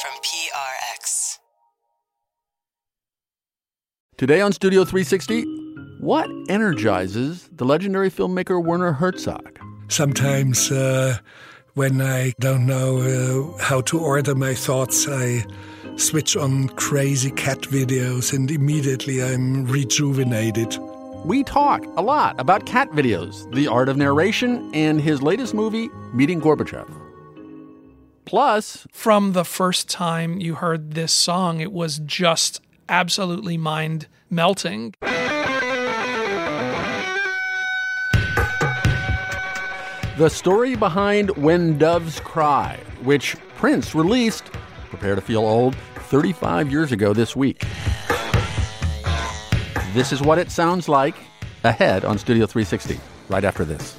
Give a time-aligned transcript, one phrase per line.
[0.00, 1.38] from PRX.
[4.16, 5.42] Today on Studio 360,
[6.00, 9.58] what energizes the legendary filmmaker Werner Herzog?
[9.88, 11.18] Sometimes, uh,
[11.74, 15.44] when I don't know uh, how to order my thoughts, I
[15.96, 20.78] switch on crazy cat videos and immediately I'm rejuvenated.
[21.24, 25.88] We talk a lot about cat videos, the art of narration, and his latest movie,
[26.12, 26.88] Meeting Gorbachev.
[28.28, 34.92] Plus, from the first time you heard this song, it was just absolutely mind melting.
[40.18, 44.44] The story behind When Doves Cry, which Prince released,
[44.90, 45.74] prepare to feel old,
[46.10, 47.64] 35 years ago this week.
[49.94, 51.14] This is what it sounds like
[51.64, 53.98] ahead on Studio 360, right after this.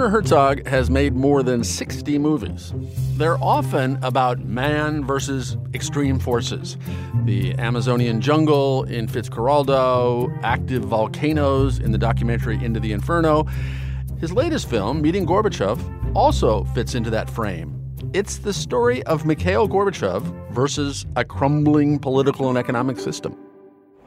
[0.00, 2.72] Werner Herzog has made more than 60 movies.
[3.16, 6.76] They're often about man versus extreme forces.
[7.24, 13.46] The Amazonian jungle in Fitzcarraldo, active volcanoes in the documentary Into the Inferno.
[14.18, 15.78] His latest film, Meeting Gorbachev,
[16.16, 17.72] also fits into that frame.
[18.12, 23.36] It's the story of Mikhail Gorbachev versus a crumbling political and economic system.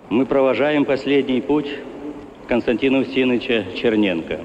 [0.09, 1.67] Мы провожаем последний путь
[2.47, 4.39] Константина Устиновича Черненко.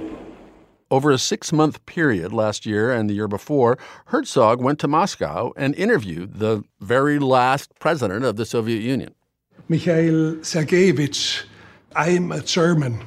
[0.92, 5.52] Over a six month period last year and the year before, Herzog went to Moscow
[5.56, 9.14] and interviewed the very last president of the Soviet Union.
[9.68, 11.44] Mikhail Sergeyevich,
[11.96, 13.04] I'm a German.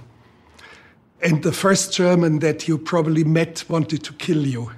[1.21, 4.71] And the first German that you probably met wanted to kill you.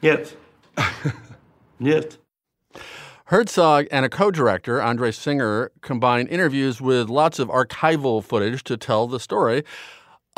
[0.00, 0.34] Yes.
[1.80, 2.18] yes.
[3.26, 8.76] Herzog and a co director, Andre Singer, combined interviews with lots of archival footage to
[8.76, 9.64] tell the story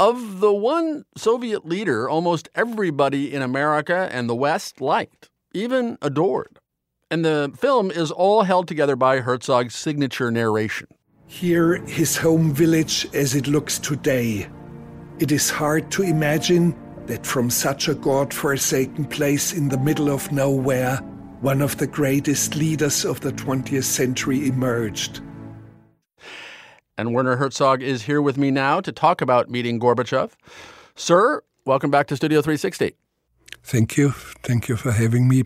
[0.02, 6.58] of the one Soviet leader almost everybody in America and the West liked, even adored.
[7.08, 10.88] And the film is all held together by Herzog's signature narration.
[11.28, 14.48] Here, his home village as it looks today.
[15.20, 16.74] It is hard to imagine
[17.06, 20.96] that from such a God forsaken place in the middle of nowhere,
[21.42, 25.20] one of the greatest leaders of the 20th century emerged.
[26.98, 30.32] And Werner Herzog is here with me now to talk about meeting Gorbachev.
[30.94, 32.94] Sir, welcome back to Studio 360.
[33.62, 34.10] Thank you.
[34.42, 35.44] Thank you for having me.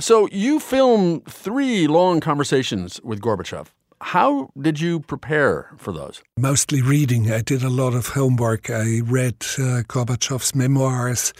[0.00, 3.66] So, you filmed three long conversations with Gorbachev.
[4.00, 6.22] How did you prepare for those?
[6.38, 7.32] Mostly reading.
[7.32, 8.70] I did a lot of homework.
[8.70, 11.32] I read uh, Gorbachev's memoirs.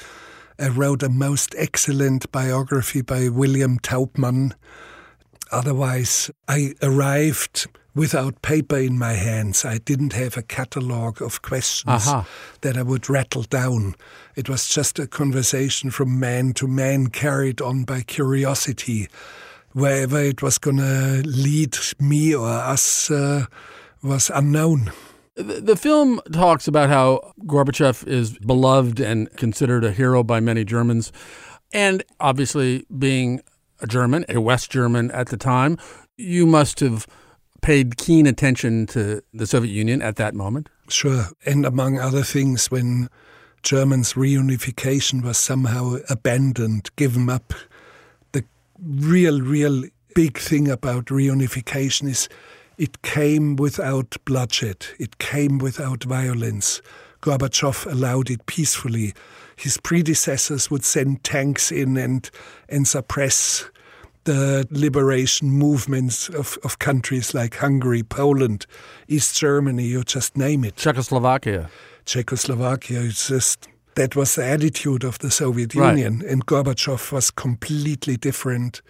[0.58, 4.54] I wrote a most excellent biography by William Taubman.
[5.50, 9.64] Otherwise, I arrived without paper in my hands.
[9.64, 12.26] I didn't have a catalogue of questions Aha.
[12.60, 13.97] that I would rattle down.
[14.37, 19.08] It was just a conversation from man to man carried on by curiosity.
[19.72, 23.47] Wherever it was going to lead me or us uh,
[24.03, 24.92] was unknown.
[25.34, 30.64] The the film talks about how Gorbachev is beloved and considered a hero by many
[30.64, 31.12] Germans.
[31.72, 33.41] And obviously, being
[33.80, 35.78] a German, a West German at the time,
[36.16, 37.06] you must have
[37.60, 40.68] paid keen attention to the Soviet Union at that moment.
[40.88, 41.26] Sure.
[41.44, 43.08] And among other things, when
[43.62, 47.52] Germany's reunification was somehow abandoned, given up,
[48.32, 48.44] the
[48.80, 49.84] real, real
[50.14, 52.28] big thing about reunification is
[52.78, 56.81] it came without bloodshed, it came without violence.
[57.20, 59.12] Gorbachev allowed it peacefully.
[59.58, 62.31] His predecessors would send tanks in and,
[62.69, 63.70] and suppress
[64.25, 68.66] the liberation movements of, of countries like Hungary, Poland,
[69.08, 70.76] East Germany, you just name it.
[70.76, 71.70] Czechoslovakia.
[72.05, 75.96] Czechoslovakia, it's just that was the attitude of the Soviet Right.
[75.96, 76.22] Union.
[76.28, 78.82] And Gorbachev was completely different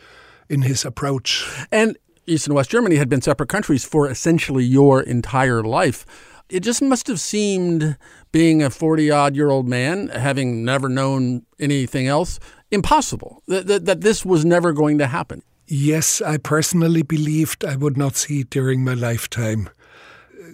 [0.48, 1.46] in his approach.
[1.70, 6.04] And East and West Germany had been separate countries for essentially your entire life.
[6.50, 7.96] It just must have seemed,
[8.32, 12.40] being a 40 odd year old man, having never known anything else,
[12.70, 15.42] impossible that, that, that this was never going to happen.
[15.66, 19.68] Yes, I personally believed I would not see it during my lifetime.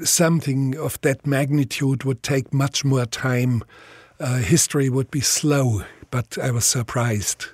[0.02, 3.62] something of that magnitude would take much more time.
[4.18, 7.46] Uh, history would be slow, but I was surprised.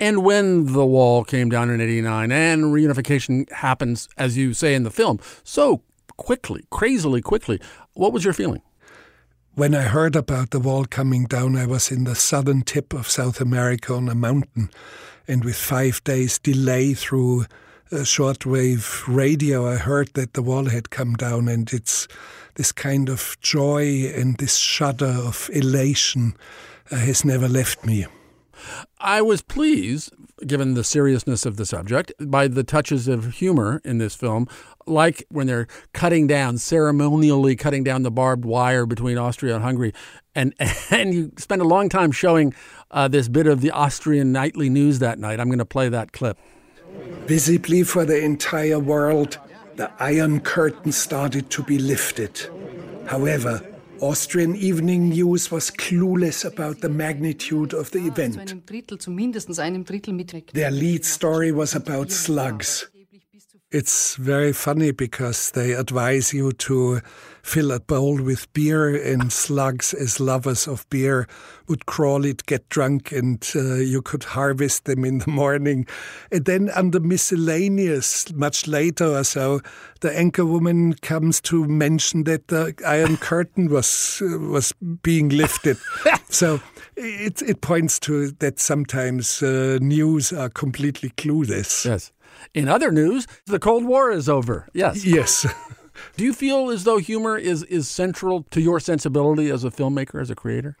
[0.00, 4.82] And when the wall came down in 89 and reunification happens, as you say in
[4.82, 5.82] the film, so
[6.22, 7.60] quickly, crazily quickly,
[7.94, 8.62] what was your feeling?
[9.54, 13.08] When I heard about the wall coming down, I was in the southern tip of
[13.08, 14.70] South America on a mountain,
[15.26, 17.46] and with five days' delay through
[17.90, 22.08] shortwave radio, I heard that the wall had come down, and it's
[22.54, 26.34] this kind of joy and this shudder of elation
[26.90, 28.06] uh, has never left me.
[28.98, 30.12] I was pleased,
[30.46, 34.48] given the seriousness of the subject, by the touches of humor in this film,
[34.86, 39.92] like when they're cutting down, ceremonially cutting down the barbed wire between Austria and Hungary.
[40.34, 40.54] And,
[40.90, 42.54] and you spend a long time showing
[42.90, 45.40] uh, this bit of the Austrian nightly news that night.
[45.40, 46.38] I'm going to play that clip.
[47.26, 49.38] Visibly for the entire world,
[49.76, 52.40] the Iron Curtain started to be lifted.
[53.06, 53.62] However,
[54.02, 58.66] Austrian evening news was clueless about the magnitude of the event.
[60.52, 62.88] Their lead story was about slugs.
[63.72, 67.00] It's very funny because they advise you to
[67.42, 71.26] fill a bowl with beer, and slugs, as lovers of beer,
[71.68, 75.86] would crawl it, get drunk, and uh, you could harvest them in the morning.
[76.30, 79.62] And then, under miscellaneous, much later or so,
[80.00, 85.78] the anchor woman comes to mention that the Iron Curtain was uh, was being lifted.
[86.28, 86.60] so
[86.94, 91.86] it it points to that sometimes uh, news are completely clueless.
[91.86, 92.12] Yes.
[92.54, 94.68] In other news, the Cold War is over.
[94.72, 95.04] Yes.
[95.04, 95.46] Yes.
[96.16, 100.20] Do you feel as though humor is, is central to your sensibility as a filmmaker,
[100.20, 100.76] as a creator?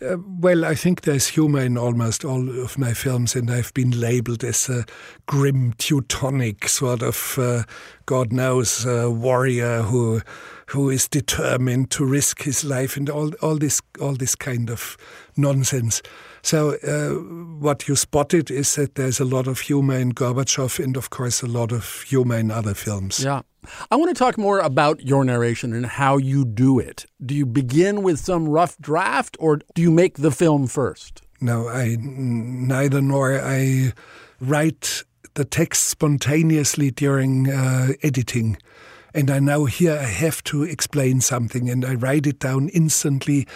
[0.00, 4.00] Uh, well, I think there's humor in almost all of my films, and I've been
[4.00, 4.84] labeled as a
[5.26, 7.64] grim Teutonic sort of, uh,
[8.06, 10.20] God knows, uh, warrior who
[10.68, 14.96] who is determined to risk his life, and all all this all this kind of
[15.36, 16.00] nonsense.
[16.48, 17.10] So uh,
[17.60, 21.42] what you spotted is that there's a lot of humor in Gorbachev, and of course
[21.42, 23.22] a lot of humor in other films.
[23.22, 23.42] Yeah.
[23.90, 27.04] I want to talk more about your narration and how you do it.
[27.20, 31.20] Do you begin with some rough draft or do you make the film first?
[31.38, 33.38] No, I neither nor.
[33.38, 33.92] I
[34.40, 35.04] write
[35.34, 38.56] the text spontaneously during uh, editing.
[39.14, 43.46] And I know here I have to explain something and I write it down instantly.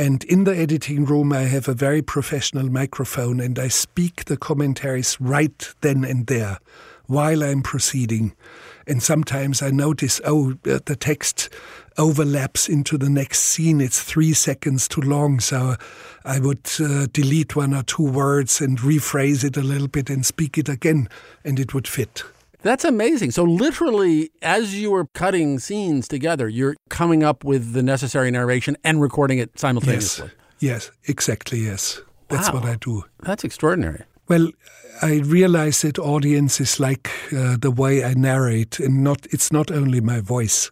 [0.00, 4.36] And in the editing room, I have a very professional microphone and I speak the
[4.36, 6.58] commentaries right then and there
[7.06, 8.32] while I'm proceeding.
[8.86, 11.48] And sometimes I notice, oh, the text
[11.98, 13.80] overlaps into the next scene.
[13.80, 15.40] It's three seconds too long.
[15.40, 15.74] So
[16.24, 20.24] I would uh, delete one or two words and rephrase it a little bit and
[20.24, 21.08] speak it again,
[21.44, 22.22] and it would fit.
[22.62, 23.30] That's amazing.
[23.30, 28.76] So, literally, as you were cutting scenes together, you're coming up with the necessary narration
[28.82, 30.30] and recording it simultaneously.
[30.58, 31.60] Yes, yes exactly.
[31.60, 32.00] Yes.
[32.28, 32.60] That's wow.
[32.60, 33.04] what I do.
[33.20, 34.04] That's extraordinary.
[34.28, 34.50] Well,
[35.00, 40.00] I realize that audiences like uh, the way I narrate, and not it's not only
[40.00, 40.70] my voice.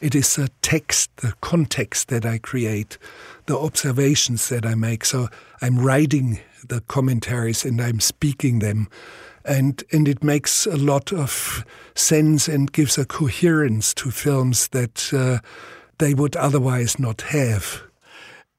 [0.00, 2.98] It is the text, the context that I create,
[3.46, 5.04] the observations that I make.
[5.04, 5.28] So
[5.62, 6.38] I'm writing
[6.68, 8.88] the commentaries and I'm speaking them.
[9.46, 11.64] And, and it makes a lot of
[11.94, 15.38] sense and gives a coherence to films that uh,
[15.98, 17.82] they would otherwise not have.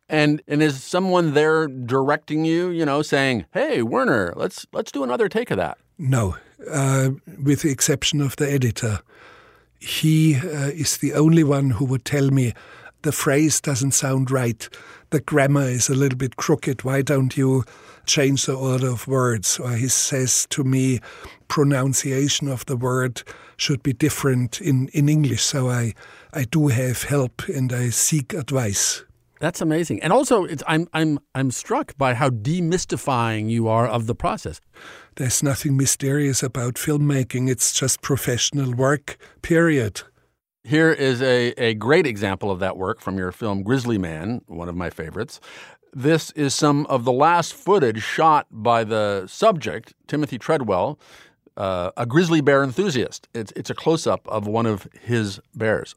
[0.09, 5.03] And and is someone there directing you, you know, saying, "Hey, Werner, let's let's do
[5.03, 5.77] another take of that"?
[5.97, 6.37] No,
[6.71, 7.09] uh,
[7.43, 8.99] with the exception of the editor.
[9.79, 12.53] He uh, is the only one who would tell me
[13.03, 14.67] the phrase doesn't sound right.
[15.11, 16.83] The grammar is a little bit crooked.
[16.83, 17.63] Why don't you
[18.07, 19.59] change the order of words?
[19.59, 20.99] Or he says to me,
[21.47, 23.23] pronunciation of the word
[23.57, 25.43] should be different in, in English.
[25.43, 25.93] So I,
[26.33, 29.03] I do have help and I seek advice.
[29.39, 30.01] That's amazing.
[30.01, 34.59] And also, I'm, I'm, I'm struck by how demystifying you are of the process.
[35.15, 40.01] There's nothing mysterious about filmmaking, it's just professional work, period.
[40.63, 44.67] Here is a, a great example of that work from your film Grizzly Man, one
[44.67, 45.39] of my favorites.
[45.97, 50.99] This is some of the last footage shot by the subject, Timothy Treadwell,
[51.57, 53.27] uh, a grizzly bear enthusiast.
[53.33, 55.95] It's, it's a close up of one of his bears.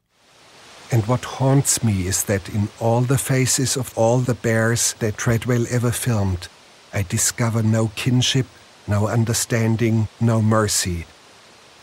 [0.91, 5.17] And what haunts me is that in all the faces of all the bears that
[5.17, 6.47] Treadwell ever filmed,
[6.91, 8.47] I discover no kinship,
[8.87, 11.05] no understanding, no mercy.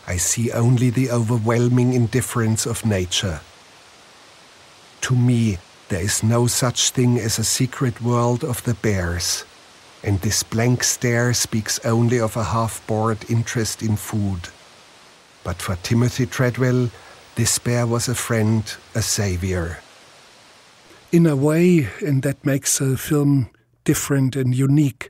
[0.07, 3.39] I see only the overwhelming indifference of nature.
[5.03, 5.57] To me,
[5.89, 9.43] there is no such thing as a secret world of the bears,
[10.03, 14.49] and this blank stare speaks only of a half bored interest in food.
[15.43, 16.89] But for Timothy Treadwell,
[17.39, 19.79] This bear was a friend, a savior.
[21.13, 23.49] In a way, and that makes the film
[23.85, 25.09] different and unique,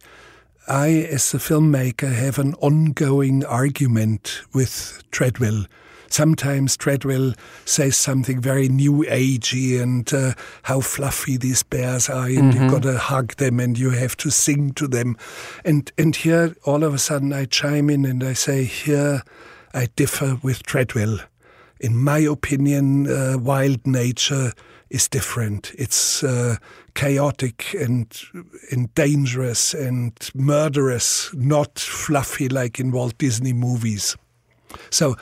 [0.67, 5.65] I, as a filmmaker, have an ongoing argument with Treadwell.
[6.09, 7.33] Sometimes Treadwell
[7.65, 12.63] says something very new agey and uh, how fluffy these bears are, and Mm-hmm.
[12.63, 15.15] you've got to hug them and you have to sing to them.
[15.63, 19.21] And and here all of a sudden I chime in and I say, here
[19.73, 21.19] I differ with Treadwell.
[21.79, 24.51] In my opinion, uh, wild nature
[24.89, 25.71] is different.
[25.77, 26.55] It's uh,
[26.95, 28.07] chaotic and
[28.71, 34.17] and dangerous and murderous, not fluffy like in Walt Disney movies.
[34.89, 35.15] So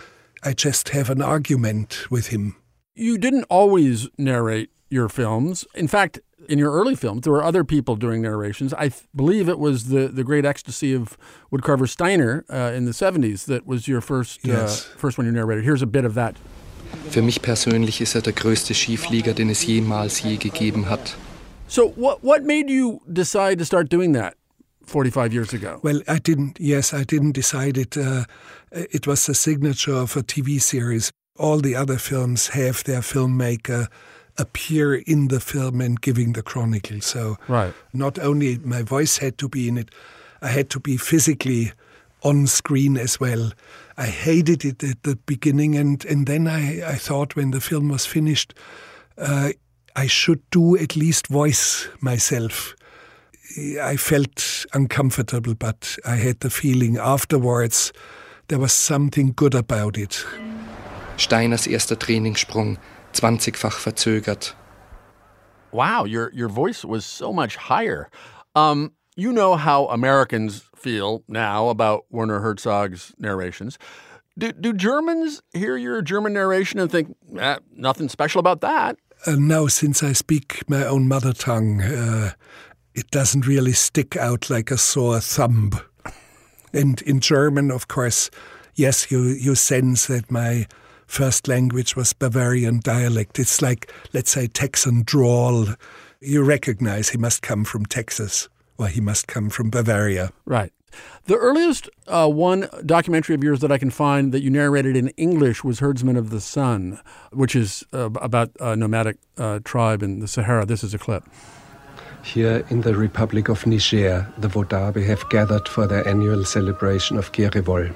[0.44, 2.56] I just have an argument with him.
[2.96, 5.66] You didn't always narrate your films.
[5.76, 8.74] In fact, in your early films, there were other people doing narrations.
[8.74, 11.18] I th- believe it was the, the Great Ecstasy of
[11.52, 14.88] Woodcarver Steiner uh, in the 70s that was your first, Yes.
[14.88, 15.64] uh, first one you narrated.
[15.66, 16.36] Here's a bit of that.
[17.10, 21.16] Für mich persönlich ist er der größte Skiflieger, den es jemals je gegeben hat.
[21.68, 24.36] So, what, what made you decide to start doing that
[24.88, 25.80] 45 years ago?
[25.84, 26.60] Well, I didn't.
[26.60, 27.98] Yes, I didn't decide it.
[27.98, 28.24] Uh,
[28.72, 31.12] it was the signature of a TV series.
[31.38, 33.88] All the other films have their filmmaker
[34.38, 37.02] appear in the film and giving the chronicle.
[37.02, 37.74] So, Right.
[37.94, 39.90] not only my voice had to be in it,
[40.42, 41.72] I had to be physically
[42.22, 43.52] on screen as well.
[43.98, 47.90] I hated it at the beginning, and, and then I, I thought when the film
[47.90, 48.54] was finished,
[49.18, 49.52] uh,
[49.96, 52.76] I should do at least voice myself.
[53.58, 57.92] I felt uncomfortable, but I had the feeling afterwards
[58.48, 60.26] there was something good about it.
[61.18, 62.78] Steiners erster Trainingssprung,
[63.14, 64.54] 20-fach verzögert.
[65.72, 68.10] Wow, your your voice was so much higher.
[68.56, 73.78] Um, you know how Americans feel now about Werner Herzog's narrations.
[74.38, 78.98] Do, do Germans hear your German narration and think eh, nothing special about that?
[79.26, 82.34] And now, since I speak my own mother tongue, uh,
[82.98, 85.72] it doesn't really stick out like a sore thumb.
[86.74, 88.32] And in German, of course,
[88.74, 90.66] yes, you, you sense that my
[91.06, 93.38] first language was Bavarian dialect.
[93.38, 95.68] It's like, let's say, Texan drawl.
[96.22, 98.50] You recognize he must come from Texas
[98.80, 100.32] or he must come from Bavaria.
[100.46, 100.74] Right.
[101.26, 105.10] The earliest uh, one documentary of yours that I can find that you narrated in
[105.10, 107.00] English was Herdsmen of the Sun,
[107.32, 110.66] which is uh, about a nomadic uh, tribe in the Sahara.
[110.66, 111.24] This is a clip.
[112.34, 117.32] Here in the Republic of Niger, the Wodaabe have gathered for their annual celebration of
[117.32, 117.96] Gerewol.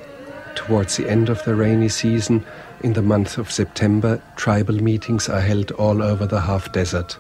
[0.56, 2.46] Towards the end of the rainy season,
[2.80, 7.20] in the month of September, tribal meetings are held all over the half desert.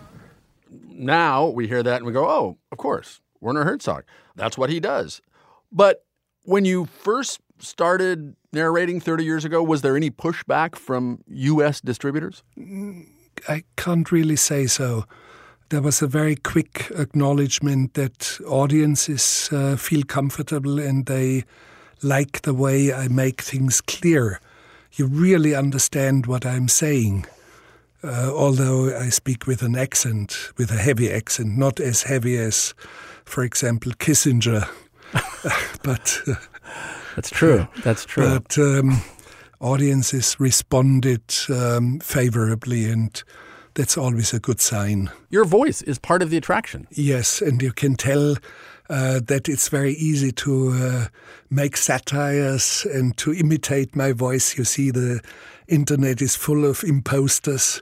[0.71, 4.05] Now we hear that and we go, oh, of course, Werner Herzog.
[4.37, 5.21] That's what he does.
[5.69, 6.05] But
[6.43, 11.81] when you first started narrating 30 years ago, was there any pushback from U.S.
[11.81, 12.41] distributors?
[12.57, 13.09] Mm,
[13.49, 15.03] I can't really say so.
[15.71, 21.45] There was a very quick acknowledgement that audiences uh, feel comfortable and they
[22.03, 24.41] like the way I make things clear.
[24.91, 27.25] You really understand what I'm saying.
[28.03, 32.73] Uh, although I speak with an accent, with a heavy accent, not as heavy as,
[33.23, 34.67] for example, Kissinger.
[35.83, 36.35] but uh,
[37.15, 37.65] that's true.
[37.85, 38.25] That's true.
[38.25, 39.01] But um,
[39.61, 43.23] audiences responded um, favorably, and
[43.73, 45.09] that's always a good sign.
[45.29, 46.87] Your voice is part of the attraction.
[46.91, 48.35] Yes, and you can tell
[48.89, 51.05] uh, that it's very easy to uh,
[51.49, 54.57] make satires and to imitate my voice.
[54.57, 55.21] You see, the
[55.67, 57.81] internet is full of imposters.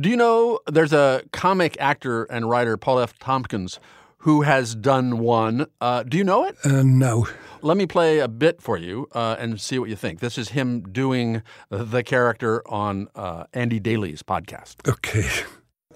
[0.00, 3.18] Do you know there's a comic actor and writer, Paul F.
[3.18, 3.80] Tompkins,
[4.18, 5.66] who has done one?
[5.80, 6.56] Uh, do you know it?
[6.64, 7.26] Uh, no.
[7.62, 10.20] Let me play a bit for you uh, and see what you think.
[10.20, 14.76] This is him doing the character on uh, Andy Daly's podcast.
[14.88, 15.28] Okay.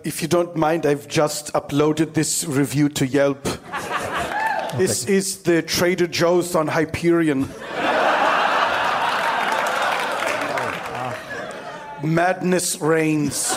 [0.04, 3.48] If you don't mind, I've just uploaded this review to Yelp.
[4.76, 7.42] This is the Trader Joe's on Hyperion.
[12.02, 13.56] Madness reigns.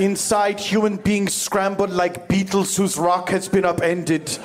[0.00, 4.36] Inside, human beings scramble like beetles whose rock has been upended.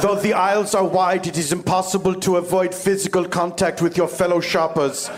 [0.00, 4.40] Though the aisles are wide, it is impossible to avoid physical contact with your fellow
[4.40, 5.10] shoppers.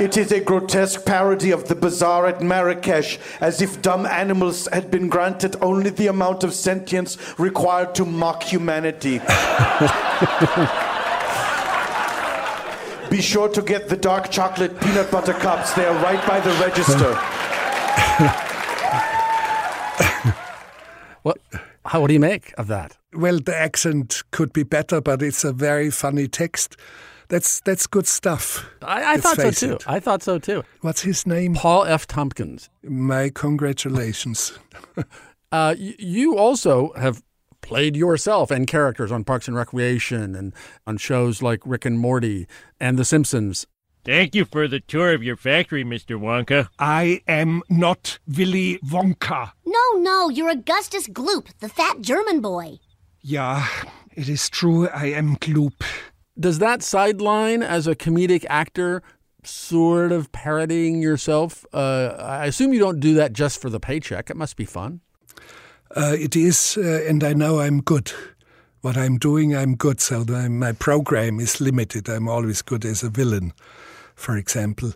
[0.00, 4.90] It is a grotesque parody of the bazaar at Marrakesh, as if dumb animals had
[4.90, 9.18] been granted only the amount of sentience required to mock humanity.
[13.10, 15.74] Be sure to get the dark chocolate peanut butter cups.
[15.74, 17.14] They are right by the register.
[21.22, 21.38] what?
[21.88, 22.98] How, what do you make of that?
[23.14, 26.76] Well, the accent could be better, but it's a very funny text.
[27.28, 28.64] That's that's good stuff.
[28.82, 29.74] I, I thought so too.
[29.74, 29.88] it.
[29.88, 30.64] I thought so too.
[30.80, 31.54] What's his name?
[31.54, 32.06] Paul F.
[32.06, 32.70] Tompkins.
[32.82, 34.58] My congratulations.
[35.50, 37.22] Uh, you also have
[37.62, 40.52] played yourself and characters on Parks and Recreation and
[40.86, 42.46] on shows like Rick and Morty
[42.78, 43.66] and The Simpsons.
[44.08, 46.18] Thank you for the tour of your factory, Mr.
[46.18, 46.70] Wonka.
[46.78, 49.52] I am not Willy Wonka.
[49.66, 52.78] No, no, you're Augustus Gloop, the fat German boy.
[53.20, 53.68] Yeah,
[54.16, 54.88] it is true.
[54.88, 55.84] I am Gloop.
[56.40, 59.02] Does that sideline as a comedic actor
[59.44, 61.66] sort of parodying yourself?
[61.74, 64.30] Uh, I assume you don't do that just for the paycheck.
[64.30, 65.02] It must be fun.
[65.94, 68.10] Uh, it is, uh, and I know I'm good.
[68.80, 70.00] What I'm doing, I'm good.
[70.00, 72.08] So my program is limited.
[72.08, 73.52] I'm always good as a villain,
[74.18, 74.92] for example.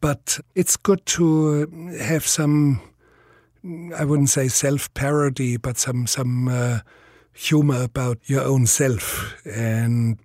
[0.00, 1.66] But it's good to
[2.00, 2.80] have some,
[3.96, 6.80] I wouldn't say self parody, but some, some uh,
[7.32, 9.34] humor about your own self.
[9.46, 10.18] And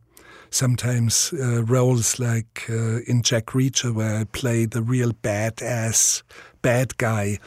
[0.49, 6.23] sometimes uh, roles like uh, in Jack Reacher, where I play the real badass
[6.61, 7.39] bad guy.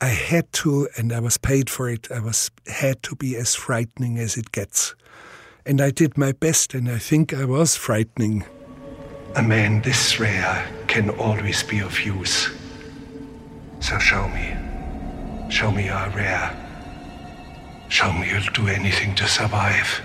[0.00, 2.10] I had to, and I was paid for it.
[2.10, 4.94] I was had to be as frightening as it gets,
[5.64, 6.74] and I did my best.
[6.74, 8.44] And I think I was frightening.
[9.36, 12.50] A man this rare can always be of use.
[13.80, 14.54] So show me,
[15.50, 16.54] show me you're rare.
[17.88, 20.00] Show me you'll do anything to survive.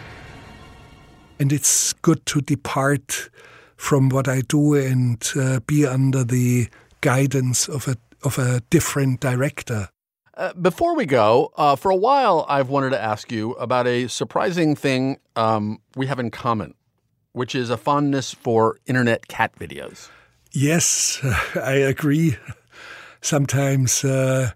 [1.39, 3.29] And it's good to depart
[3.75, 6.67] from what I do and uh, be under the
[7.01, 9.89] guidance of a of a different director.
[10.35, 14.07] Uh, before we go, uh, for a while, I've wanted to ask you about a
[14.07, 16.73] surprising thing um, we have in common,
[17.33, 20.09] which is a fondness for internet cat videos.
[20.51, 21.19] Yes,
[21.55, 22.37] I agree.
[23.21, 24.51] Sometimes uh,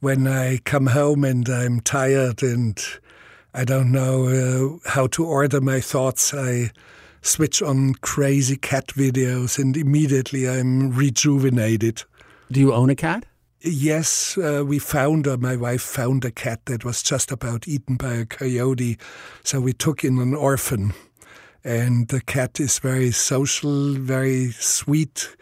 [0.00, 2.78] when I come home and I'm tired and
[3.54, 6.70] I don't know uh, how to order my thoughts, I
[7.22, 12.02] switch on crazy cat videos and immediately I'm rejuvenated.
[12.50, 13.24] Do you own a cat?
[13.60, 17.96] Yes, uh, we found, or my wife found a cat that was just about eaten
[17.96, 18.98] by a coyote.
[19.44, 20.94] So we took in an orphan.
[21.64, 25.36] And the cat is very social, very sweet.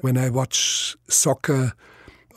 [0.00, 1.72] When I watch soccer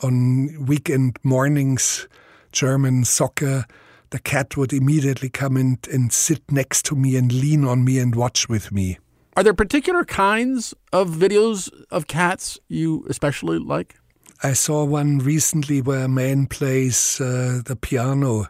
[0.02, 2.08] on weekend mornings,
[2.52, 3.66] German soccer,
[4.10, 7.98] the cat would immediately come and, and sit next to me and lean on me
[7.98, 8.98] and watch with me.
[9.36, 13.96] Are there particular kinds of videos of cats you especially like?
[14.42, 18.46] I saw one recently where a man plays uh, the piano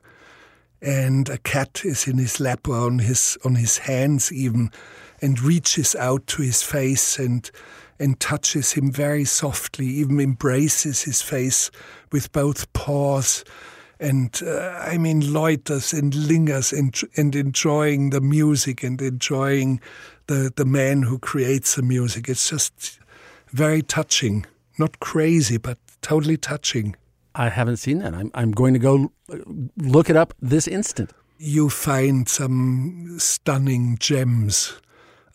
[0.85, 4.70] and a cat is in his lap or on his on his hands even
[5.20, 7.51] and reaches out to his face and
[7.99, 11.70] and touches him very softly even embraces his face
[12.12, 13.44] with both paws
[14.01, 19.81] and uh, I mean loiters and lingers and, and enjoying the music and enjoying
[20.27, 22.29] the, the man who creates the music.
[22.29, 22.99] It's just
[23.49, 24.47] very touching.
[24.79, 26.97] Not crazy, but totally touching.
[27.35, 28.14] I haven't seen that.
[28.14, 29.38] I'm, I'm going to go uh,
[29.77, 31.12] look it up this instant.
[31.38, 34.81] You find some stunning gems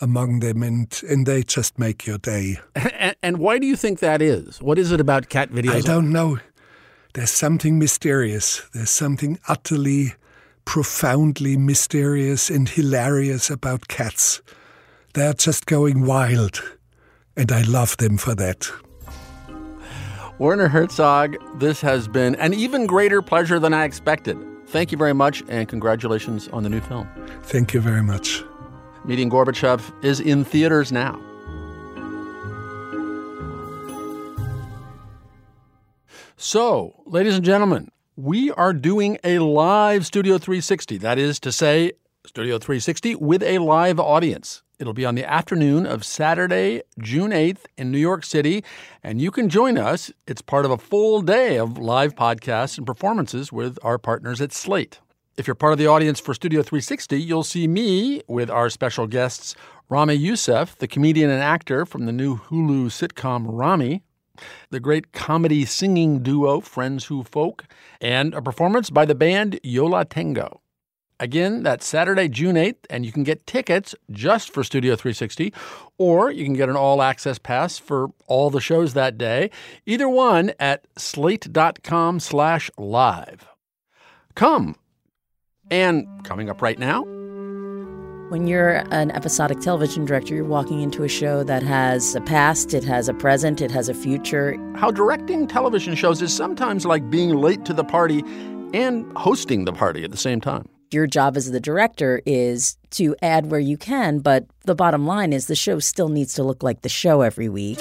[0.02, 2.58] among them, and, and they just make your day.
[2.76, 4.62] And, and why do you think that is?
[4.62, 5.76] What is it about cat videos?
[5.76, 6.40] I don't know.
[7.14, 8.62] There's something mysterious.
[8.74, 10.14] There's something utterly,
[10.64, 14.42] profoundly mysterious and hilarious about cats.
[15.16, 16.62] They're just going wild,
[17.36, 18.72] and I love them for that.
[20.40, 24.38] Werner Herzog, this has been an even greater pleasure than I expected.
[24.68, 27.10] Thank you very much, and congratulations on the new film.
[27.44, 28.42] Thank you very much.
[29.04, 31.20] Meeting Gorbachev is in theaters now.
[36.38, 41.00] So, ladies and gentlemen, we are doing a live Studio 360.
[41.00, 41.92] That is to say,
[42.26, 44.64] Studio 360 with a live audience.
[44.80, 48.64] It'll be on the afternoon of Saturday, June 8th in New York City,
[49.04, 50.10] and you can join us.
[50.26, 54.54] It's part of a full day of live podcasts and performances with our partners at
[54.54, 55.02] Slate.
[55.36, 59.06] If you're part of the audience for Studio 360, you'll see me with our special
[59.06, 59.54] guests
[59.90, 64.02] Ramy Youssef, the comedian and actor from the new Hulu sitcom Ramy,
[64.70, 67.66] the great comedy singing duo Friends Who Folk,
[68.00, 70.62] and a performance by the band Yo La Tengo.
[71.20, 75.54] Again, that's Saturday, June 8th, and you can get tickets just for Studio 360,
[75.98, 79.52] or you can get an all access pass for all the shows that day.
[79.86, 83.48] Either one at slate.com slash live.
[84.36, 84.76] Come.
[85.70, 87.04] And coming up right now,
[88.30, 92.74] when you're an episodic television director, you're walking into a show that has a past,
[92.74, 94.56] it has a present, it has a future.
[94.76, 98.24] How directing television shows is sometimes like being late to the party
[98.74, 100.70] and hosting the party at the same time.
[100.92, 105.34] Your job as the director is to add where you can, but the bottom line
[105.34, 107.78] is the show still needs to look like the show every week.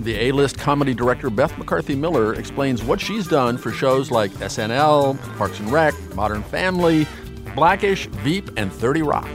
[0.00, 4.30] The A list comedy director Beth McCarthy Miller explains what she's done for shows like
[4.32, 7.06] SNL, Parks and Rec, Modern Family,
[7.54, 9.30] Blackish, Veep, and 30 Rock.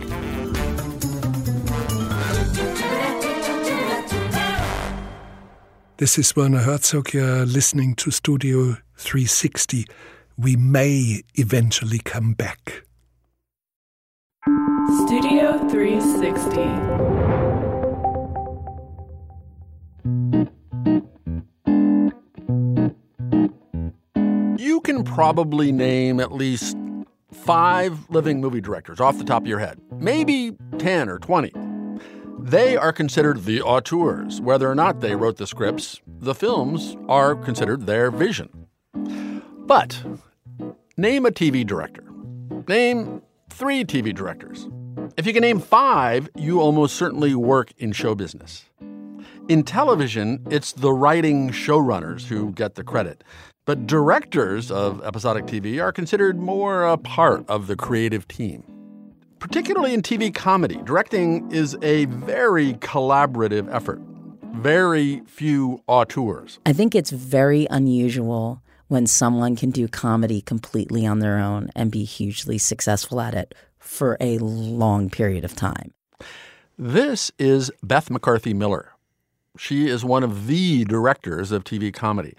[5.98, 7.16] This is Werner Herzog.
[7.16, 9.88] You're listening to Studio 360.
[10.40, 12.84] We may eventually come back.
[15.06, 16.62] Studio 360.
[24.64, 26.78] You can probably name at least
[27.32, 31.52] five living movie directors off the top of your head, maybe 10 or 20.
[32.38, 34.40] They are considered the auteurs.
[34.40, 38.68] Whether or not they wrote the scripts, the films are considered their vision.
[39.66, 40.02] But
[40.98, 42.04] name a TV director.
[42.68, 44.68] Name three TV directors.
[45.16, 48.66] If you can name five, you almost certainly work in show business.
[49.48, 53.24] In television, it's the writing showrunners who get the credit.
[53.66, 58.64] But directors of episodic TV are considered more a part of the creative team.
[59.40, 64.02] Particularly in TV comedy, directing is a very collaborative effort.
[64.56, 66.60] Very few auteurs.
[66.66, 71.92] I think it's very unusual when someone can do comedy completely on their own and
[71.92, 75.94] be hugely successful at it for a long period of time.
[76.78, 78.92] This is Beth McCarthy Miller.
[79.58, 82.36] She is one of the directors of TV comedy.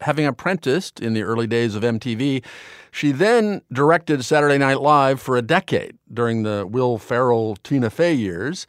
[0.00, 2.44] Having apprenticed in the early days of MTV,
[2.90, 8.14] she then directed Saturday Night Live for a decade during the Will Ferrell, Tina Fey
[8.14, 8.66] years.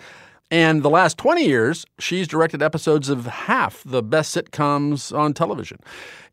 [0.52, 5.78] And the last 20 years, she's directed episodes of half the best sitcoms on television,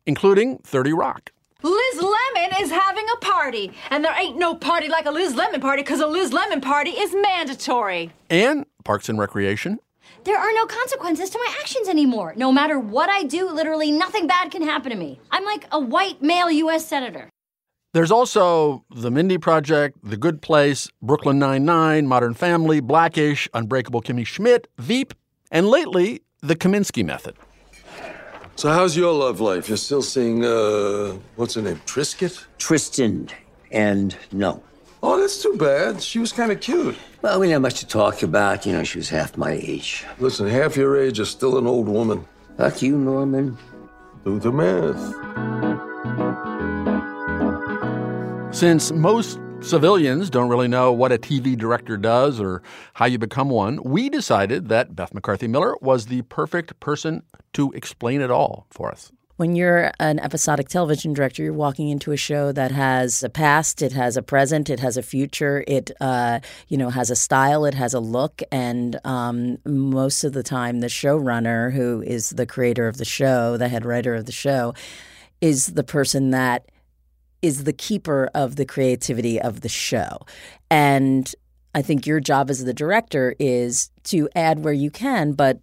[0.07, 1.31] including 30 Rock.
[1.61, 5.61] Liz Lemon is having a party, and there ain't no party like a Liz Lemon
[5.61, 8.11] party because a Liz Lemon party is mandatory.
[8.29, 9.79] And Parks and Recreation.
[10.23, 12.33] There are no consequences to my actions anymore.
[12.37, 15.19] No matter what I do, literally nothing bad can happen to me.
[15.31, 16.85] I'm like a white male U.S.
[16.87, 17.29] Senator.
[17.93, 24.25] There's also The Mindy Project, The Good Place, Brooklyn Nine-Nine, Modern Family, Blackish, Unbreakable Kimmy
[24.25, 25.13] Schmidt, Veep,
[25.49, 27.35] and lately, The Kominsky Method.
[28.57, 29.67] So how's your love life?
[29.69, 32.43] You're still seeing, uh, what's her name, Trisket?
[32.57, 33.29] Tristan,
[33.71, 34.63] and no.
[35.03, 36.01] Oh, that's too bad.
[36.01, 36.97] She was kind of cute.
[37.21, 38.65] Well, we didn't have much to talk about.
[38.65, 40.05] You know, she was half my age.
[40.17, 42.27] Listen, half your age is still an old woman.
[42.57, 43.59] Fuck you, Norman.
[44.25, 44.97] Do the math.
[48.55, 52.61] Since most civilians don't really know what a TV director does or
[52.93, 57.71] how you become one, we decided that Beth McCarthy Miller was the perfect person to
[57.73, 59.11] explain it all for us.
[59.37, 63.83] When you're an episodic television director, you're walking into a show that has a past,
[63.83, 66.39] it has a present, it has a future, it uh,
[66.69, 70.79] you know has a style, it has a look, and um, most of the time,
[70.79, 74.73] the showrunner, who is the creator of the show, the head writer of the show,
[75.39, 76.65] is the person that
[77.41, 80.25] is the keeper of the creativity of the show.
[80.69, 81.33] And
[81.75, 85.59] I think your job as the director is to add where you can, but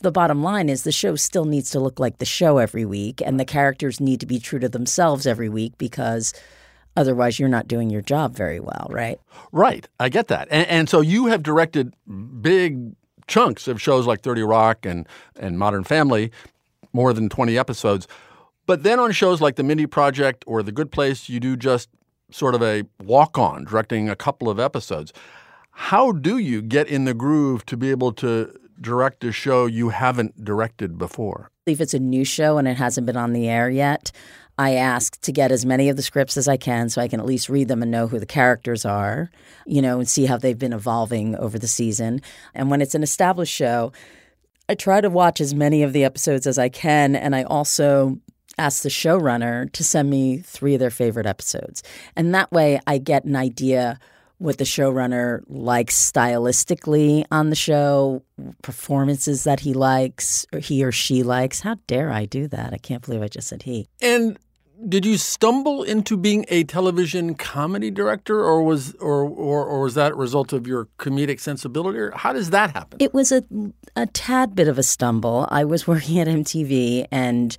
[0.00, 3.20] the bottom line is the show still needs to look like the show every week,
[3.24, 6.32] and the characters need to be true to themselves every week because
[6.96, 9.20] otherwise you're not doing your job very well, right?
[9.52, 9.88] Right.
[10.00, 10.48] I get that.
[10.50, 11.94] And, and so you have directed
[12.40, 12.94] big
[13.26, 16.32] chunks of shows like 30 Rock and, and Modern Family,
[16.92, 18.08] more than 20 episodes.
[18.68, 21.88] But then on shows like The Mindy Project or The Good Place, you do just
[22.30, 25.10] sort of a walk on, directing a couple of episodes.
[25.70, 29.88] How do you get in the groove to be able to direct a show you
[29.88, 31.50] haven't directed before?
[31.64, 34.12] If it's a new show and it hasn't been on the air yet,
[34.58, 37.20] I ask to get as many of the scripts as I can so I can
[37.20, 39.30] at least read them and know who the characters are,
[39.64, 42.20] you know, and see how they've been evolving over the season.
[42.54, 43.92] And when it's an established show,
[44.68, 47.16] I try to watch as many of the episodes as I can.
[47.16, 48.18] And I also
[48.58, 51.82] ask the showrunner to send me three of their favorite episodes.
[52.16, 53.98] And that way I get an idea
[54.38, 58.22] what the showrunner likes stylistically on the show,
[58.62, 61.60] performances that he likes or he or she likes.
[61.60, 62.72] How dare I do that?
[62.72, 63.88] I can't believe I just said he.
[64.00, 64.38] And
[64.88, 69.94] did you stumble into being a television comedy director or was or, or or was
[69.94, 72.98] that a result of your comedic sensibility or how does that happen?
[73.00, 73.42] It was a
[73.96, 75.48] a tad bit of a stumble.
[75.50, 77.56] I was working at MTV and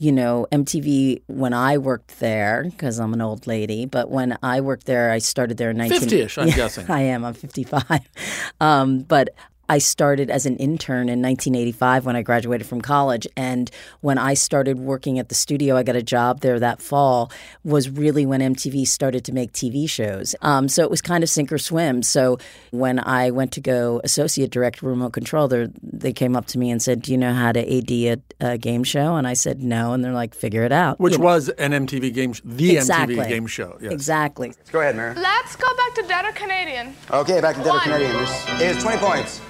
[0.00, 4.62] you know, MTV when I worked there, because I'm an old lady, but when I
[4.62, 6.00] worked there, I started there in 19...
[6.00, 6.90] 50-ish, I'm guessing.
[6.90, 8.00] I am, I'm 55.
[8.62, 9.30] Um, but
[9.70, 13.24] I started as an intern in 1985 when I graduated from college.
[13.36, 17.30] And when I started working at the studio, I got a job there that fall,
[17.62, 20.34] was really when MTV started to make TV shows.
[20.42, 22.02] Um, so it was kind of sink or swim.
[22.02, 22.38] So
[22.72, 26.82] when I went to go associate director remote control, they came up to me and
[26.82, 29.14] said, Do you know how to AD a, a game show?
[29.14, 29.92] And I said, No.
[29.92, 30.98] And they're like, Figure it out.
[30.98, 31.54] Which you was know.
[31.58, 33.14] an MTV game, sh- the exactly.
[33.14, 33.78] MTV game show.
[33.80, 33.92] Yes.
[33.92, 34.48] Exactly.
[34.48, 35.14] Let's go ahead, Mary.
[35.14, 36.92] Let's go back to Dead or Canadian.
[37.12, 38.16] Okay, back to Dead or Canadian.
[38.58, 39.40] This is 20 points.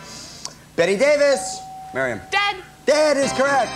[0.76, 1.61] Bette Davis.
[1.92, 2.20] Miriam.
[2.30, 2.56] Dead.
[2.87, 3.70] Dead is correct.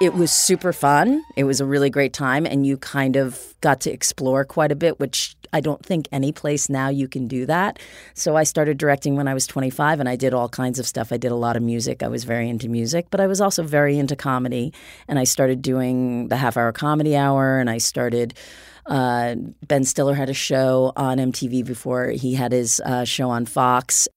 [0.00, 1.22] It was super fun.
[1.36, 4.74] It was a really great time, and you kind of got to explore quite a
[4.74, 7.78] bit, which I don't think any place now you can do that.
[8.14, 11.12] So I started directing when I was 25, and I did all kinds of stuff.
[11.12, 12.02] I did a lot of music.
[12.02, 14.72] I was very into music, but I was also very into comedy.
[15.06, 18.34] And I started doing the half hour comedy hour, and I started
[18.86, 19.34] uh,
[19.66, 24.08] ben Stiller had a show on MTV before he had his uh, show on Fox.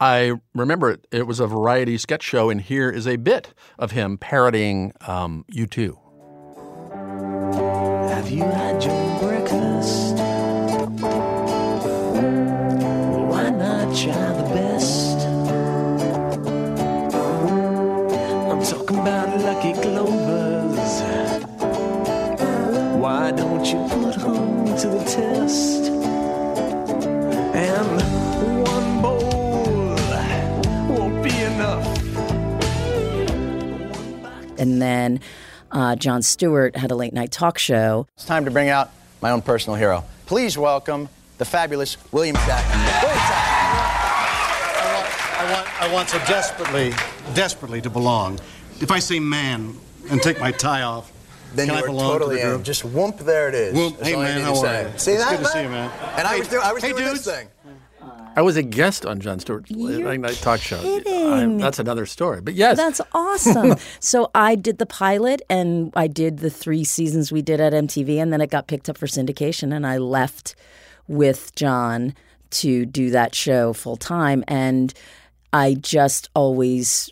[0.00, 1.06] I remember it.
[1.10, 5.44] It was a variety sketch show, and here is a bit of him parodying um,
[5.52, 5.96] U2.
[8.10, 9.39] Have you had your breakfast?
[24.80, 25.90] To the test?
[27.54, 28.00] And
[28.66, 29.94] one bowl
[30.88, 31.86] won't be enough.
[34.58, 35.20] And then
[35.70, 38.06] uh, Jon Stewart had a late night talk show.
[38.16, 38.90] It's time to bring out
[39.20, 40.02] my own personal hero.
[40.24, 43.02] Please welcome the fabulous William Shatner.
[43.02, 43.20] William
[45.36, 46.94] I I want, I want so desperately,
[47.34, 48.40] desperately to belong.
[48.80, 49.74] If I say man
[50.10, 51.12] and take my tie off,
[51.54, 52.64] then can you I are totally to in.
[52.64, 53.74] Just whoomp, there it is.
[53.76, 53.96] Whoomp.
[53.98, 54.88] That's Hey all you man, how are you?
[54.98, 55.30] See it's that?
[55.30, 55.90] good to see you, man.
[56.16, 57.24] And I Hey, was, do- I was hey, doing dudes.
[57.24, 57.48] this thing.
[58.36, 60.80] I was a guest on Jon Stewart's late night talk show.
[60.80, 61.58] kidding.
[61.58, 62.40] that's another story.
[62.40, 63.74] But yes, That's awesome.
[64.00, 68.22] so I did the pilot and I did the three seasons we did at MTV,
[68.22, 70.54] and then it got picked up for syndication, and I left
[71.08, 72.14] with Jon
[72.50, 74.44] to do that show full time.
[74.46, 74.94] And
[75.52, 77.10] I just always,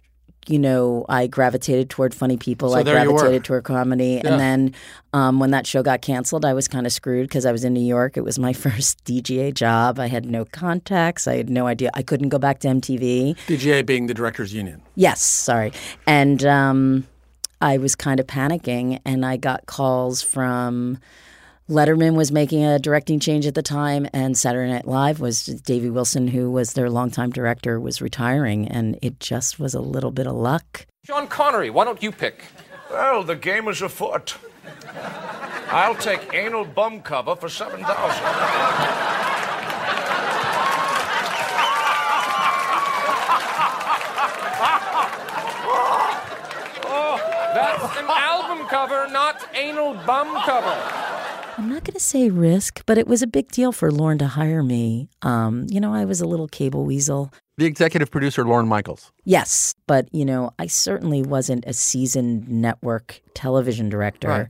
[0.48, 2.70] you know, I gravitated toward funny people.
[2.70, 3.18] So I there you were.
[3.18, 4.20] gravitated toward comedy.
[4.22, 4.30] Yeah.
[4.30, 4.74] And then
[5.12, 7.74] um, when that show got canceled, I was kind of screwed because I was in
[7.74, 8.16] New York.
[8.16, 9.98] It was my first DGA job.
[9.98, 11.26] I had no contacts.
[11.26, 11.90] I had no idea.
[11.94, 13.36] I couldn't go back to MTV.
[13.46, 14.82] DGA being the Directors Union.
[14.94, 15.72] Yes, sorry.
[16.06, 17.06] And um,
[17.60, 20.98] I was kind of panicking, and I got calls from
[21.68, 25.90] Letterman was making a directing change at the time, and Saturday Night Live was Davey
[25.90, 30.26] Wilson, who was their longtime director, was retiring, and it just was a little bit
[30.26, 30.86] of luck.
[31.04, 32.44] Sean Connery, why don't you pick?
[32.90, 34.36] Well, the game is afoot.
[35.68, 37.84] I'll take anal bum cover for 7,000.
[46.90, 47.16] Oh,
[47.54, 51.07] that's an album cover, not anal bum cover.
[51.58, 54.28] I'm not going to say risk, but it was a big deal for Lorne to
[54.28, 55.08] hire me.
[55.22, 57.32] Um, you know, I was a little cable weasel.
[57.56, 59.10] The executive producer, Lorne Michaels.
[59.24, 64.28] Yes, but you know, I certainly wasn't a seasoned network television director.
[64.28, 64.46] Right.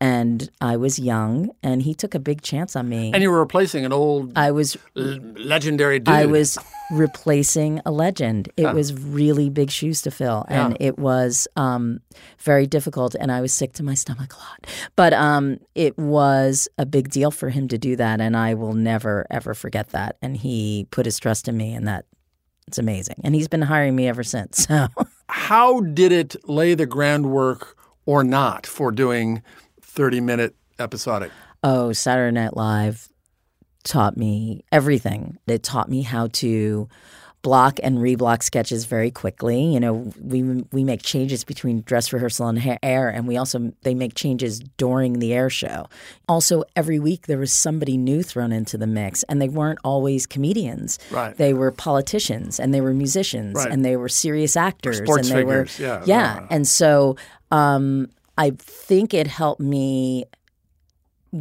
[0.00, 3.12] And I was young, and he took a big chance on me.
[3.14, 6.14] And you were replacing an old I was l- legendary dude.
[6.14, 6.58] I was
[6.90, 8.50] replacing a legend.
[8.56, 10.88] It was really big shoes to fill, and Yeah.
[10.88, 12.00] it was um,
[12.40, 13.14] very difficult.
[13.18, 17.08] And I was sick to my stomach a lot, but um, it was a big
[17.10, 20.16] deal for him to do that, and I will never ever forget that.
[20.20, 22.04] And he put his trust in me, and that
[22.68, 23.16] it's amazing.
[23.24, 24.66] And he's been hiring me ever since.
[24.76, 24.88] So
[25.28, 29.42] How did it lay the groundwork or not for doing
[29.96, 31.32] 30 minute episodic?
[31.64, 33.08] Oh, Saturday Night Live
[33.82, 35.38] taught me everything.
[35.46, 36.88] It taught me how to
[37.42, 39.62] block and reblock sketches very quickly.
[39.72, 43.72] You know, we we make changes between dress rehearsal and hair, air, and we also
[43.82, 45.86] they make changes during the air show.
[46.28, 50.26] Also, every week there was somebody new thrown into the mix, and they weren't always
[50.26, 50.98] comedians.
[51.10, 51.36] Right.
[51.36, 53.70] They were politicians, and they were musicians, Right.
[53.70, 56.02] and they were serious actors, sports and they figures, were yeah.
[56.04, 56.46] yeah.
[56.50, 57.16] And so
[57.52, 60.26] um, I think it helped me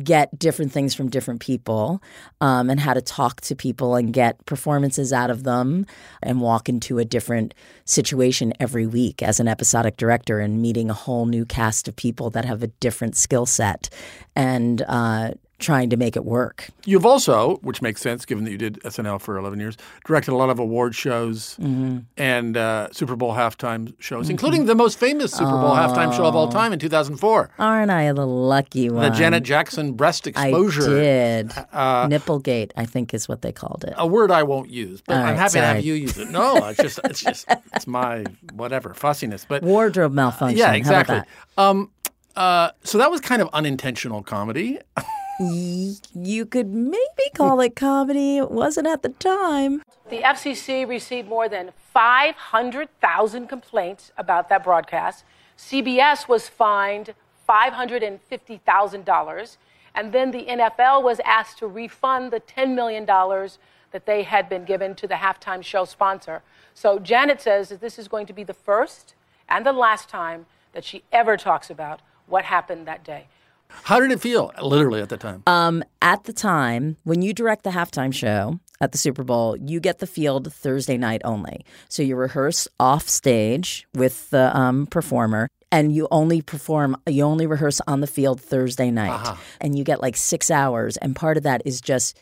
[0.04, 2.02] get different things from different people
[2.42, 5.86] um, and how to talk to people and get performances out of them
[6.22, 7.54] and walk into a different
[7.86, 12.30] situation every week as an episodic director and meeting a whole new cast of people
[12.30, 13.90] that have a different skill set.
[14.36, 16.70] And uh, trying to make it work.
[16.86, 20.36] You've also, which makes sense given that you did SNL for 11 years, directed a
[20.36, 22.04] lot of award shows Mhm.
[22.18, 26.36] and uh, Super Bowl halftime shows, including the most famous Super Bowl halftime show of
[26.36, 26.52] all Oh.
[26.52, 27.50] time in 2004.
[27.58, 29.04] Aren't I the lucky one?
[29.04, 30.84] The Janet Jackson breast exposure.
[30.84, 31.52] I did.
[31.72, 33.94] Uh, Nipplegate, I think, is what they called it.
[33.98, 36.30] a word I won't use, but All I'm right, happy to have you use it.
[36.32, 39.46] No, it's just it's just it's my whatever fussiness.
[39.48, 40.58] But Wardrobe malfunction.
[40.58, 41.22] yeah, How about exactly.
[41.58, 41.92] Um,
[42.36, 44.80] uh, so that was kind of unintentional comedy.
[45.40, 48.38] You could maybe call it comedy.
[48.38, 49.84] It wasn't at the time.
[50.10, 55.26] The FCC received more than 500,000 complaints about that broadcast.
[55.58, 57.16] CBS was fined
[57.50, 59.58] $550,000.
[59.94, 64.66] And then the NFL was asked to refund the $10 million that they had been
[64.66, 66.42] given to the halftime show sponsor.
[66.74, 69.16] So Janet says that this is going to be the first
[69.48, 73.28] and the last time that she ever talks about what happened that day.
[73.70, 75.44] How did it feel, literally, at the time?
[75.48, 79.80] Um, at the time, when you direct the halftime show at the Super Bowl, you
[79.80, 81.66] get the field Thursday night only.
[81.90, 87.46] So you rehearse off stage with the um, performer, and you only perform, you only
[87.48, 89.12] rehearse on the field Thursday night.
[89.12, 89.36] Uh-huh.
[89.62, 90.98] And you get like six hours.
[90.98, 92.18] And part of that is just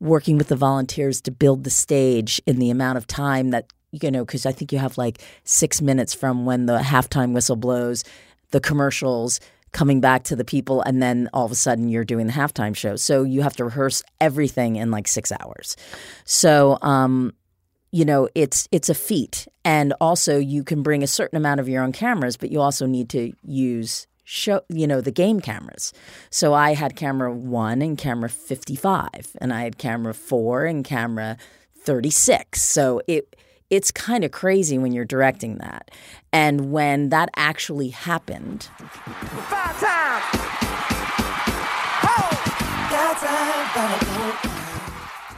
[0.00, 4.10] working with the volunteers to build the stage in the amount of time that, you
[4.10, 8.04] know, because I think you have like six minutes from when the halftime whistle blows,
[8.50, 9.40] the commercials,
[9.72, 12.74] coming back to the people, and then all of a sudden you're doing the halftime
[12.74, 12.96] show.
[12.96, 15.76] So you have to rehearse everything in like six hours.
[16.24, 17.34] So, um,
[17.92, 21.68] you know, it's it's a feat, and also you can bring a certain amount of
[21.68, 25.92] your own cameras, but you also need to use show you know the game cameras
[26.30, 29.08] so i had camera 1 and camera 55
[29.40, 31.36] and i had camera 4 and camera
[31.84, 33.34] 36 so it
[33.70, 35.90] it's kind of crazy when you're directing that.
[36.32, 38.68] And when that actually happened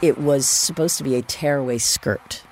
[0.01, 2.43] it was supposed to be a tearaway skirt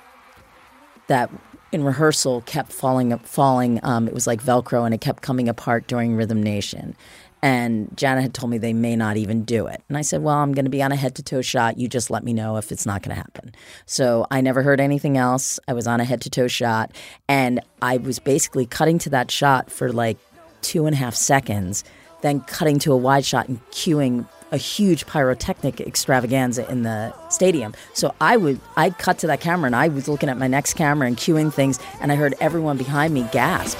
[1.08, 1.30] that
[1.70, 5.48] in rehearsal kept falling up falling um, it was like velcro and it kept coming
[5.48, 6.96] apart during rhythm nation
[7.42, 9.82] and Janet had told me they may not even do it.
[9.88, 11.78] And i said well i'm going to be on a head to toe shot.
[11.78, 13.52] You just let me know if it's not going to happen.
[13.86, 15.58] So i never heard anything else.
[15.68, 16.92] I was on a head to toe shot
[17.28, 20.18] and i was basically cutting to that shot for like
[20.60, 21.84] two and a half seconds
[22.22, 27.74] then cutting to a wide shot and cueing a huge pyrotechnic extravaganza in the stadium.
[27.94, 30.74] So I would I cut to that camera and I was looking at my next
[30.74, 33.78] camera and cueing things and I heard everyone behind me gasp.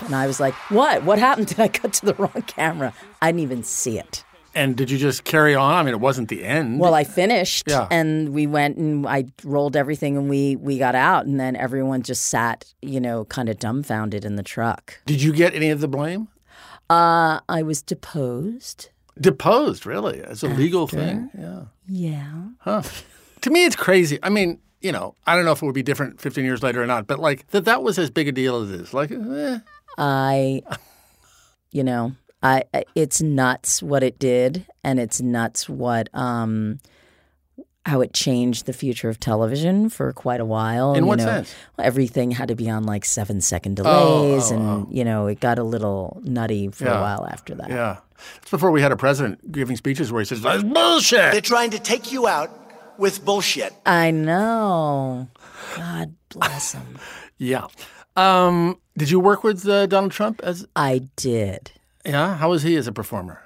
[0.00, 1.02] And I was like, "What?
[1.04, 1.46] What happened?
[1.48, 4.24] Did I cut to the wrong camera?" I didn't even see it.
[4.54, 5.74] And did you just carry on?
[5.74, 6.80] I mean, it wasn't the end.
[6.80, 7.86] Well, I finished Yeah.
[7.92, 12.02] and we went and I rolled everything and we we got out and then everyone
[12.02, 14.98] just sat, you know, kind of dumbfounded in the truck.
[15.06, 16.26] Did you get any of the blame?
[16.90, 18.88] Uh, I was deposed.
[19.20, 20.18] Deposed, really?
[20.18, 21.30] It's a legal thing.
[21.38, 21.62] Yeah.
[21.86, 22.32] Yeah.
[22.60, 22.82] Huh.
[23.42, 24.18] to me, it's crazy.
[24.22, 26.82] I mean, you know, I don't know if it would be different 15 years later
[26.82, 28.94] or not, but like that that was as big a deal as it is.
[28.94, 29.58] Like, eh.
[29.98, 30.62] I,
[31.72, 36.78] you know, I I- it's nuts what it did, and it's nuts what um
[37.86, 40.92] how it changed the future of television for quite a while.
[40.92, 41.54] In you what know, sense?
[41.78, 44.88] Everything had to be on like seven second Oh, delays, oh, and oh.
[44.90, 46.98] you know, it got a little nutty for Yeah.
[46.98, 47.70] a while after that.
[47.70, 47.98] Yeah.
[48.42, 51.32] It's before we had a president giving speeches where he says, that's bullshit.
[51.32, 52.50] They're trying to take you out
[52.98, 53.72] with bullshit.
[53.86, 55.28] I know.
[55.76, 56.98] God bless him.
[57.40, 57.68] Yeah.
[58.16, 60.66] Um, did you work with uh, Donald Trump as?
[60.74, 61.72] I did.
[62.04, 62.36] Yeah.
[62.36, 63.42] How was he as a performer?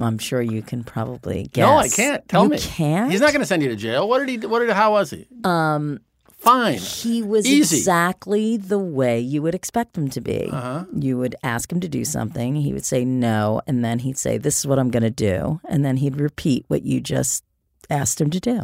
[0.00, 1.66] I'm sure you can probably guess.
[1.66, 2.28] No, I can't.
[2.28, 2.58] Tell you me.
[2.58, 3.10] Can't.
[3.10, 4.08] He's not going to send you to jail.
[4.08, 4.46] What did he?
[4.46, 4.70] What did?
[4.70, 5.26] How was he?
[5.44, 5.98] Um,
[6.38, 6.78] Fine.
[6.78, 7.78] He was Easy.
[7.78, 10.48] exactly the way you would expect him to be.
[10.52, 10.84] Uh-huh.
[10.96, 14.38] You would ask him to do something, he would say no, and then he'd say,
[14.38, 15.60] This is what I'm going to do.
[15.68, 17.42] And then he'd repeat what you just
[17.90, 18.62] asked him to do.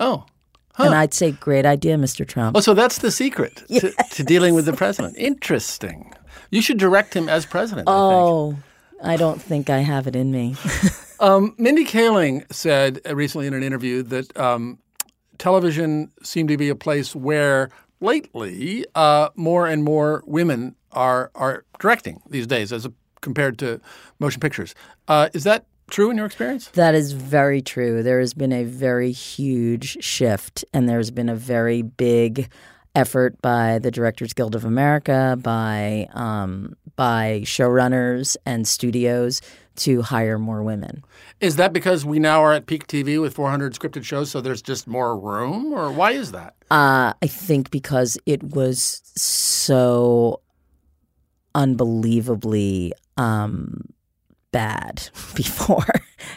[0.00, 0.26] Oh.
[0.86, 2.26] And I'd say, Great idea, Mr.
[2.26, 2.56] Trump.
[2.56, 5.16] Oh, so that's the secret to, to dealing with the president.
[5.16, 6.12] Interesting.
[6.50, 7.88] You should direct him as president.
[7.88, 8.00] I think.
[8.00, 8.56] oh,
[9.02, 10.56] I don't think I have it in me.
[11.20, 14.78] Um, Mindy Kaling said uh, recently in an interview that um,
[15.38, 21.64] television seemed to be a place where lately uh, more and more women are are
[21.80, 23.80] directing these days, as a, compared to
[24.20, 24.76] motion pictures.
[25.08, 26.68] Uh, is that true in your experience?
[26.68, 28.02] That is very true.
[28.02, 32.50] There has been a very huge shift, and there's been a very big
[32.94, 39.40] effort by the Directors Guild of America, by um, by showrunners and studios
[39.76, 41.04] to hire more women.
[41.40, 44.62] Is that because we now are at peak TV with 400 scripted shows, so there's
[44.62, 46.54] just more room, or why is that?
[46.70, 50.40] Uh, I think because it was so
[51.54, 53.87] unbelievably um,
[54.52, 55.86] bad before,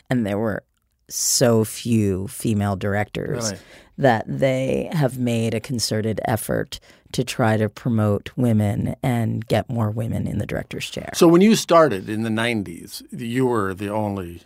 [0.10, 0.64] and there were
[1.10, 3.64] so few female directors Really?
[3.98, 6.80] that they have made a concerted effort
[7.12, 11.10] to try to promote women and get more women in the director's chair.
[11.14, 14.44] So when you started in the 90s, you were the only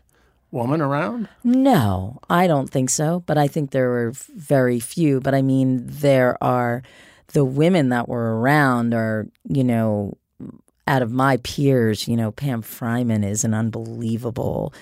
[0.49, 1.29] woman around?
[1.43, 3.21] No, I don't think so.
[3.27, 5.19] But I think there were very few.
[5.19, 6.81] But I mean, there are
[7.33, 10.17] the women that were around are, you know,
[10.87, 14.73] out of my peers, you know, Pam Fryman is an unbelievable,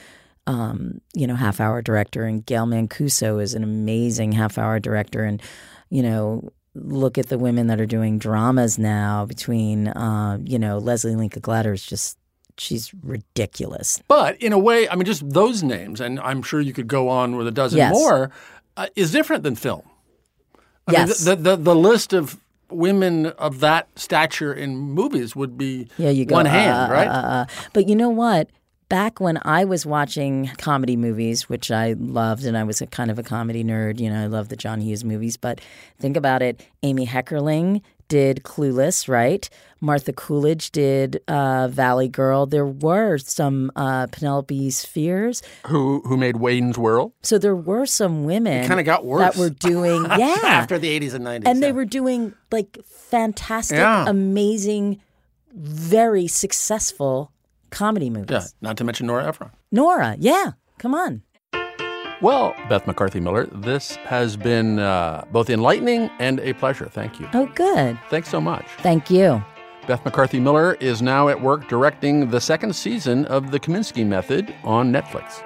[0.47, 5.23] um, you know, half hour director, and Gail Mancuso is an amazing half hour director.
[5.23, 5.41] And,
[5.89, 10.79] you know, look at the women that are doing dramas now between, uh, you know,
[10.81, 12.17] Lesli Linka Glatter is just,
[12.57, 14.01] she's ridiculous.
[14.07, 17.07] But in a way, I mean, just those names, and I'm sure you could go
[17.09, 17.93] on with a dozen Yes.
[17.93, 18.31] more,
[18.75, 19.83] uh, is different than film.
[20.87, 21.25] I Yes.
[21.25, 22.37] mean, the, the, the list of
[22.75, 26.93] women of that stature in movies would be Yeah, you go one uh, hand, uh,
[26.93, 27.07] right?
[27.07, 27.45] uh, uh.
[27.73, 28.49] But you know what?
[28.89, 33.09] Back when I was watching comedy movies, which I loved, and I was a kind
[33.09, 35.35] of a comedy nerd, you know, I love the John Hughes movies.
[35.35, 35.61] But
[35.99, 37.81] think about it: Amy Heckerling
[38.13, 39.49] did Clueless, right?
[39.81, 42.45] Martha Coolidge did uh, Valley Girl.
[42.45, 45.41] There were some uh, Penelope Spheeris.
[45.65, 47.11] who who made Wayne's World?
[47.23, 49.21] So there were some women It kinda got worse.
[49.23, 51.47] that were doing yeah After the 80s and 90s.
[51.47, 54.05] and they were doing like fantastic, Yeah.
[54.07, 55.01] amazing,
[55.51, 57.31] very successful
[57.71, 58.29] comedy movies.
[58.31, 59.49] Yeah, not to mention Nora Ephron.
[59.71, 61.23] Nora, yeah, come on.
[62.23, 66.85] Well, Beth McCarthy Miller, this has been uh, both enlightening and a pleasure.
[66.85, 67.27] Thank you.
[67.33, 67.99] Oh, good.
[68.09, 68.65] Thanks so much.
[68.77, 69.43] Thank you.
[69.87, 74.55] Beth McCarthy Miller is now at work directing the second season of The Kominsky Method
[74.63, 75.43] on Netflix.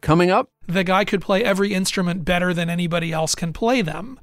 [0.00, 4.18] Coming up, The guy could play every instrument better than anybody else can play them.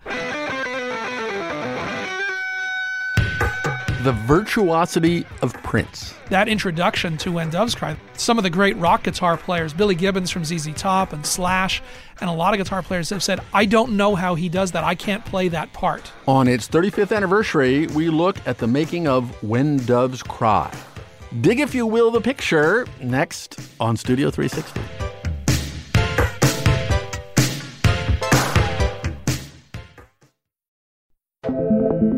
[4.04, 6.14] The virtuosity of Prince.
[6.30, 10.32] That introduction to When Doves Cry, some of the great rock guitar players, Billy Gibbons
[10.32, 11.82] from ZZ Top and Slash,
[12.22, 14.86] and a lot of guitar players have said, I don't know how he does that.
[14.86, 16.12] I can't play that part.
[16.28, 20.74] On its 35th anniversary, we look at the making of When Doves Cry.
[21.42, 25.09] Dig, if you will, the picture next on Studio 360.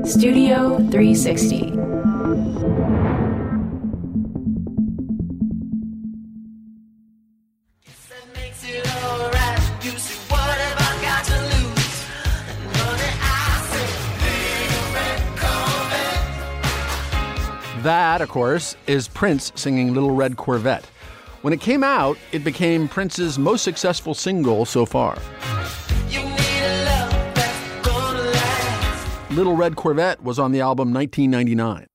[0.04, 1.72] Studio 360.
[17.84, 20.86] That, of course, is Prince singing Little Red Corvette.
[21.41, 25.18] When it came out, it became Prince's most successful single so far.
[29.32, 31.88] Little Red Corvette was on the album 1999.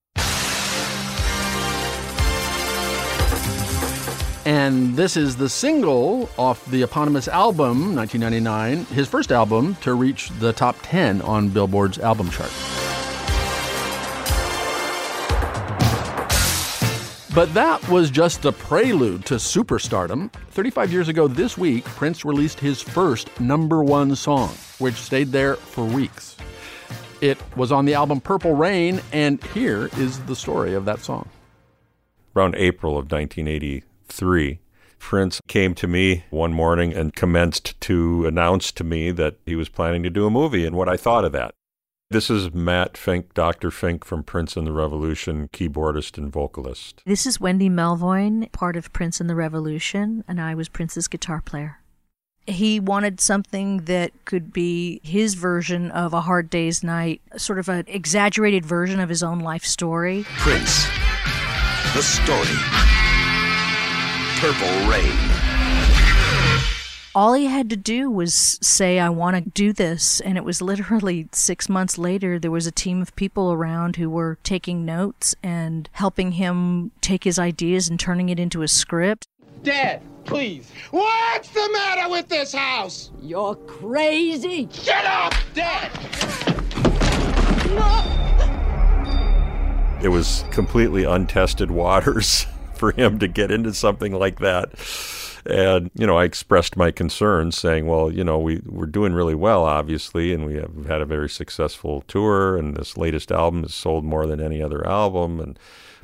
[4.43, 10.29] And this is the single off the eponymous album, 1999, his first album to reach
[10.39, 12.51] the top 10 on Billboard's album chart.
[17.35, 20.31] But that was just the prelude to superstardom.
[20.49, 25.55] 35 years ago this week, Prince released his first number one song, which stayed there
[25.55, 26.35] for weeks.
[27.19, 31.27] It was on the album Purple Rain, and here is the story of that song.
[32.35, 34.59] around April of 1983,
[34.99, 39.69] Prince came to me one morning and commenced to announce to me that he was
[39.69, 41.55] planning to do a movie and what I thought of that.
[42.11, 43.71] This is Matt Fink, Dr.
[43.71, 47.01] Fink from Prince and the Revolution, keyboardist and vocalist.
[47.05, 51.41] This is Wendy Melvoin, part of Prince and the Revolution, and I was Prince's guitar
[51.41, 51.79] player.
[52.47, 57.67] He wanted something that could be his version of A Hard Day's Night, sort of
[57.67, 60.25] an exaggerated version of his own life story.
[60.37, 60.87] Prince.
[61.93, 62.57] The story.
[64.39, 65.11] Purple Rain.
[67.15, 70.19] All he had to do was say, I want to do this.
[70.19, 74.07] And it was literally six months later, there was a team of people around who
[74.07, 79.27] were taking notes and helping him take his ideas and turning it into a script.
[79.67, 80.71] Dad, please.
[80.91, 83.11] What's the matter with this house?
[83.21, 84.69] You're crazy.
[84.71, 85.91] Shut up, Dad!
[90.01, 92.45] It was completely untested waters
[92.75, 94.69] for him to get into something like that.
[95.45, 99.35] And, you know, I expressed my concerns saying, well, you know, we, we're doing really
[99.35, 103.73] well, obviously, and we have had a very successful tour, and this latest album has
[103.73, 105.41] sold more than any other album.
[105.41, 105.59] And,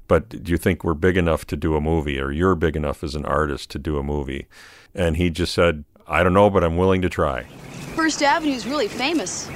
[0.08, 3.04] but do you think we're big enough to do a movie, or you're big enough
[3.04, 4.48] as an artist to do a movie?
[4.94, 7.44] And he just said, I don't know, but I'm willing to try.
[7.96, 9.50] First Avenue is really famous.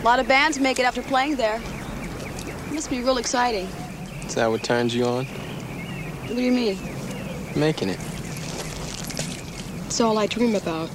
[0.00, 1.60] A lot of bands make it after playing there.
[2.46, 3.66] It must be real exciting.
[4.26, 5.24] Is that what turns you on?
[5.24, 6.78] What do you mean?
[7.56, 7.98] Making it.
[9.86, 10.90] It's all I dream about.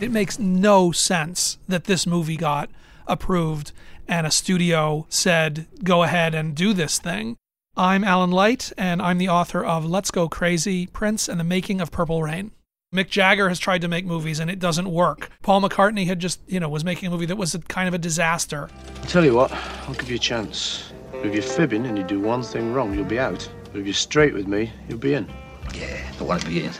[0.00, 2.70] It makes no sense that this movie got
[3.06, 3.72] approved
[4.08, 7.36] and a studio said, go ahead and do this thing.
[7.76, 11.80] I'm Alan Light, and I'm the author of Let's Go Crazy Prince and the Making
[11.80, 12.50] of Purple Rain.
[12.94, 15.30] Mick Jagger has tried to make movies and it doesn't work.
[15.40, 17.94] Paul McCartney had just, you know, was making a movie that was a, kind of
[17.94, 18.68] a disaster.
[18.96, 19.50] I'll Tell you what,
[19.88, 20.92] I'll give you a chance.
[21.14, 23.48] If you're fibbing and you do one thing wrong, you'll be out.
[23.72, 25.26] But if you're straight with me, you'll be in.
[25.72, 26.72] Yeah, I want to be in.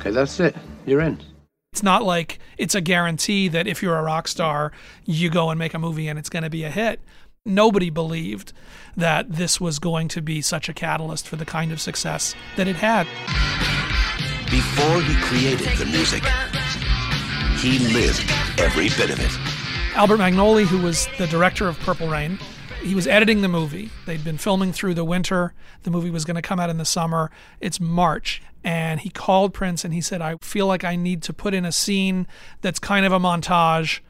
[0.00, 0.56] Okay, that's it.
[0.86, 1.20] You're in.
[1.74, 4.72] It's not like it's a guarantee that if you're a rock star,
[5.04, 7.00] you go and make a movie and it's going to be a hit.
[7.44, 8.54] Nobody believed
[8.96, 12.68] that this was going to be such a catalyst for the kind of success that
[12.68, 13.06] it had.
[14.50, 16.22] Before he created the music,
[17.58, 18.24] he lived
[18.58, 19.96] every bit of it.
[19.96, 22.38] Albert Magnoli, who was the director of Purple Rain,
[22.82, 23.90] he was editing the movie.
[24.06, 25.54] They'd been filming through the winter.
[25.84, 27.30] The movie was going to come out in the summer.
[27.60, 28.42] It's March.
[28.62, 31.64] And he called Prince and he said, I feel like I need to put in
[31.64, 32.26] a scene
[32.60, 34.00] that's kind of a montage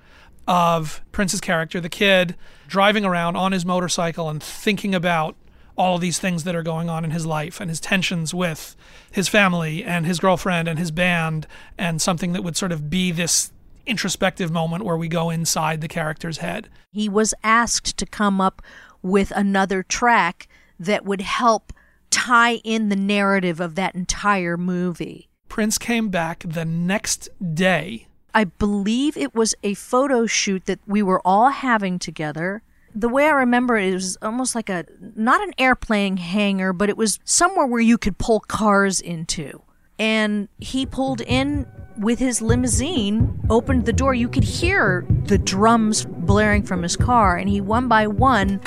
[0.47, 2.37] of Prince's character, the kid,
[2.69, 5.37] driving around on his motorcycle and thinking about
[5.77, 8.77] all of these things that are going on in his life and his tensions with
[9.11, 11.47] his family and his girlfriend and his band
[11.77, 13.53] and something that would sort of be this
[13.87, 16.69] introspective moment where we go inside the character's head.
[16.93, 18.63] He was asked to come up
[19.03, 20.49] with another track
[20.79, 21.73] that would help
[22.11, 25.29] tie in the narrative of that entire movie.
[25.49, 28.09] Prince came back the next day.
[28.35, 32.63] I believe it was a photo shoot that we were all having together
[32.95, 34.85] the way I remember it, it was almost like a
[35.17, 39.63] not an airplane hangar, but it was somewhere where you could pull cars into.
[39.99, 41.67] And he pulled in
[41.99, 44.15] with his limousine, opened the door.
[44.15, 48.61] You could hear the drums blaring from his car, and he one by one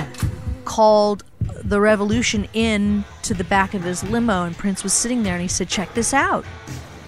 [0.65, 1.24] called
[1.63, 4.43] the revolution in to the back of his limo.
[4.43, 6.45] And Prince was sitting there, and he said, "Check this out.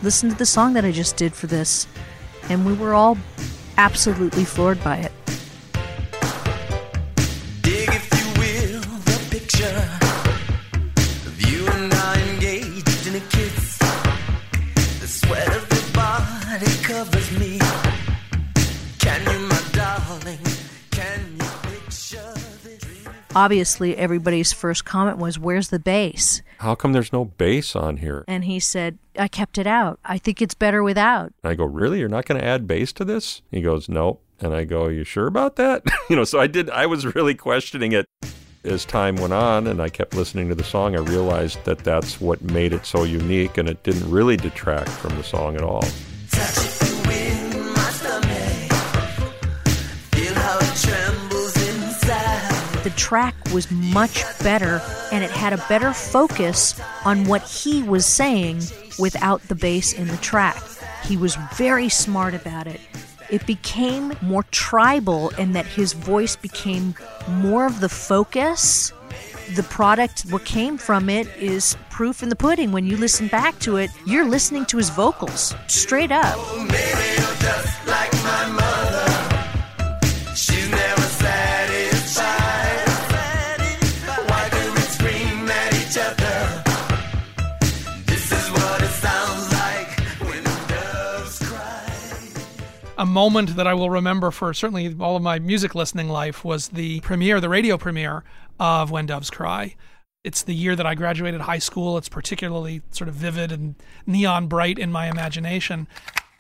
[0.02, 1.86] Listen to the song that I just did for this."
[2.50, 3.18] And we were all
[3.78, 5.12] absolutely floored by it.
[23.40, 26.42] Obviously, everybody's first comment was, Where's the bass?
[26.58, 28.26] How come there's no bass on here?
[28.28, 29.98] And he said, I kept it out.
[30.04, 31.32] I think it's better without.
[31.42, 32.00] I go, Really?
[32.00, 33.42] You're not going to add bass to this?
[33.50, 34.22] He goes, Nope.
[34.42, 35.84] And I go, You sure about that?
[36.10, 38.08] you know, so I did, I was really questioning it
[38.66, 42.20] as time went on and I kept listening to the song, I realized that that's
[42.20, 45.86] what made it so unique and it didn't really detract from the song at all.
[52.90, 54.82] The track was much better
[55.12, 58.62] and it had a better focus on what he was saying
[58.98, 60.60] without the bass in the track.
[61.04, 62.82] He was very smart about it.
[63.30, 66.96] It became more tribal in that his voice became
[67.30, 68.92] more of the focus.
[69.54, 72.72] The product, what came from it, is proof in the pudding.
[72.72, 76.38] When you listen back to it, you're listening to his vocals straight up.
[93.00, 96.68] A moment that I will remember for certainly all of my music listening life was
[96.68, 98.26] the premiere, the radio premiere
[98.60, 99.76] of When Doves Cry.
[100.26, 101.98] It's the year that I graduated high school.
[101.98, 103.76] It's particularly sort of vivid and
[104.06, 105.88] neon bright in my imagination.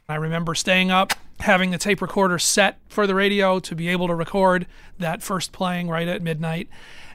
[0.09, 4.07] I remember staying up, having the tape recorder set for the radio to be able
[4.07, 6.67] to record that first playing right at midnight.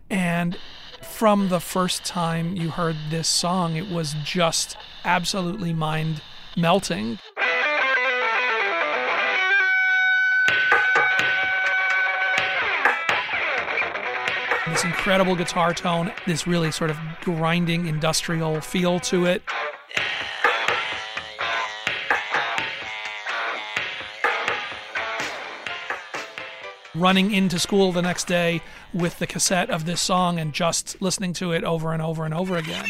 [0.09, 0.57] And
[1.03, 6.23] from the first time you heard this song, it was just absolutely mind
[6.57, 7.19] melting.
[14.75, 19.41] This incredible guitar tone, this really sort of grinding industrial feel to it.
[26.93, 28.63] Running into school the next day
[28.93, 32.35] with the cassette of this song and just listening to it over and over and
[32.35, 32.87] over again.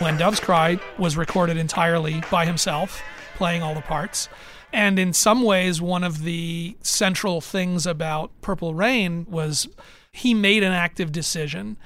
[0.00, 3.02] When Doves Cry was recorded entirely by himself,
[3.34, 4.30] playing all the parts.
[4.72, 9.68] And in some ways, one of the central things about Purple Rain was
[10.10, 11.76] he made an active decision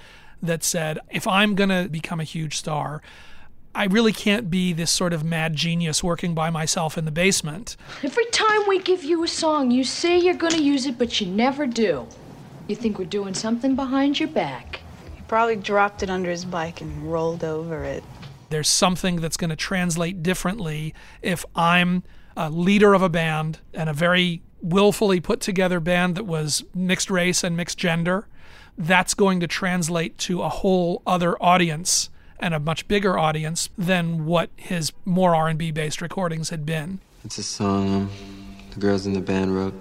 [0.40, 3.02] that said, if I'm going to become a huge star,
[3.74, 7.76] I really can't be this sort of mad genius working by myself in the basement.
[8.04, 11.20] Every time we give you a song, you say you're going to use it, but
[11.20, 12.06] you never do.
[12.68, 14.82] You think we're doing something behind your back.
[15.24, 18.04] He probably dropped it under his bike and rolled over it.
[18.50, 22.02] There's something that's going to translate differently if I'm
[22.36, 27.10] a leader of a band and a very willfully put together band that was mixed
[27.10, 28.28] race and mixed gender.
[28.76, 34.26] That's going to translate to a whole other audience and a much bigger audience than
[34.26, 37.00] what his more R&B based recordings had been.
[37.24, 38.10] It's a song um,
[38.72, 39.74] the girls in the band wrote,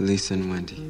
[0.00, 0.82] Lisa and Wendy.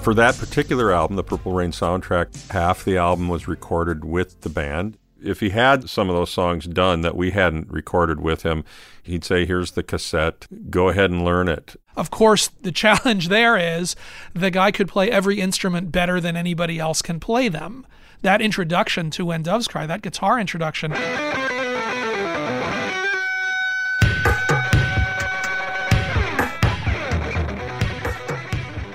[0.00, 4.48] For that particular album, the Purple Rain soundtrack, half the album was recorded with the
[4.48, 4.96] band.
[5.22, 8.64] If he had some of those songs done that we hadn't recorded with him,
[9.02, 11.74] he'd say, Here's the cassette, go ahead and learn it.
[11.96, 13.96] Of course, the challenge there is
[14.32, 17.84] the guy could play every instrument better than anybody else can play them.
[18.22, 20.92] That introduction to When Doves Cry, that guitar introduction.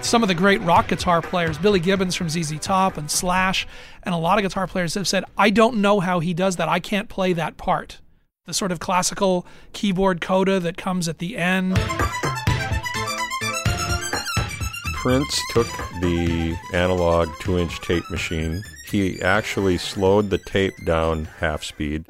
[0.06, 3.66] Some of the great rock guitar players, Billy Gibbons from ZZ Top and Slash,
[4.04, 6.70] and a lot of guitar players have said, I don't know how he does that.
[6.70, 8.00] I can't play that part.
[8.46, 11.76] The sort of classical keyboard coda that comes at the end.
[14.94, 15.68] Prince took
[16.02, 18.64] the analog two inch tape machine.
[18.92, 22.06] He actually slowed the tape down half speed.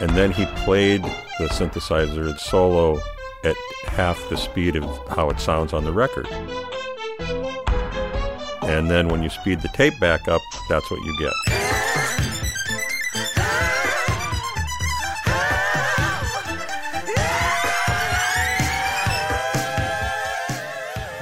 [0.00, 3.00] And then he played the synthesizer solo
[3.44, 6.26] at half the speed of how it sounds on the record.
[8.62, 11.32] And then when you speed the tape back up, that's what you get.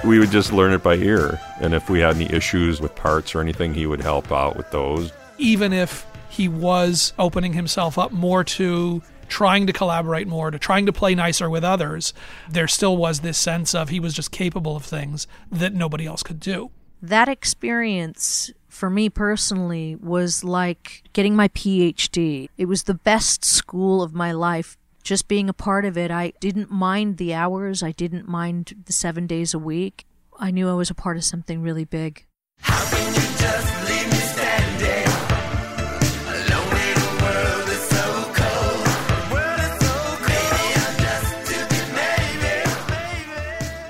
[0.05, 1.41] We would just learn it by ear.
[1.61, 4.71] And if we had any issues with parts or anything, he would help out with
[4.71, 5.13] those.
[5.39, 9.03] Even if he was opening himself up more to
[9.33, 12.13] trying to collaborate more, to trying to play nicer with others,
[12.51, 16.23] there still was this sense of he was just capable of things that nobody else
[16.23, 16.71] could do.
[17.01, 22.51] That experience for me personally was like getting my PhD.
[22.59, 24.77] It was the best school of my life.
[25.03, 28.93] Just being a part of it, I didn't mind the hours, I didn't mind the
[28.93, 30.05] seven days a week.
[30.39, 32.27] I knew I was a part of something really big.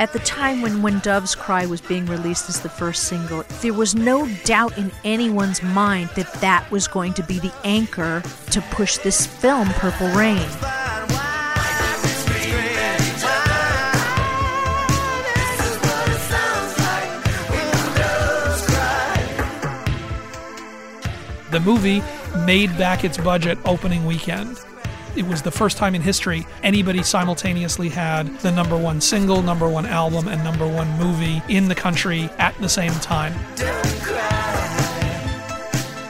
[0.03, 3.73] At the time when When Doves Cry was being released as the first single, there
[3.73, 8.61] was no doubt in anyone's mind that that was going to be the anchor to
[8.73, 10.45] push this film, Purple Rain.
[21.53, 22.03] The movie
[22.45, 24.59] made back its budget opening weekend.
[25.15, 29.69] It was the first time in history anybody simultaneously had the number one single, number
[29.69, 33.35] one album, and number one movie in the country at the same time.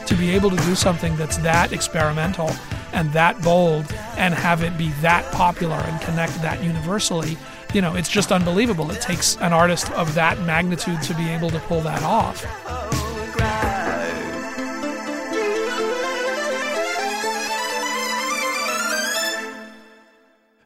[0.06, 2.52] To be able to do something that's that experimental
[2.92, 7.36] and that bold and have it be that popular and connect that universally,
[7.74, 8.88] you know, it's just unbelievable.
[8.92, 12.44] It takes an artist of that magnitude to be able to pull that off.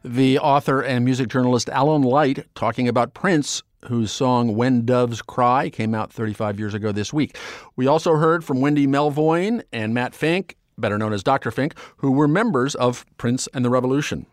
[0.07, 5.69] The author and music journalist Alan Light talking about Prince, whose song When Doves Cry
[5.69, 7.37] came out 35 years ago this week.
[7.75, 11.51] We also heard from Wendy Melvoin and Matt Fink, better known as Dr.
[11.51, 14.25] Fink, who were members of Prince and the Revolution.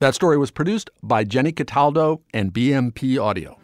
[0.00, 3.56] That story was produced by Jenny Cataldo and BMP Audio.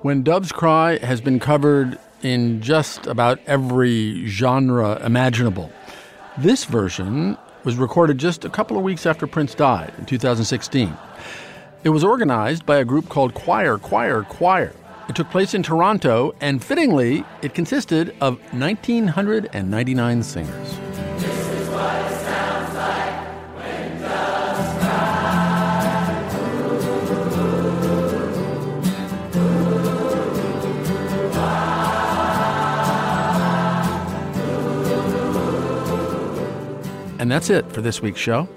[0.00, 5.72] When Doves Cry has been covered in just about every genre imaginable.
[6.38, 10.96] This version was recorded just a couple of weeks after Prince died in 2016.
[11.84, 14.74] It was organized by a group called Choir, Choir, Choir.
[15.08, 20.87] It took place in Toronto, and fittingly, it consisted of 1,999 singers.
[37.18, 38.48] And that's it for this week's show.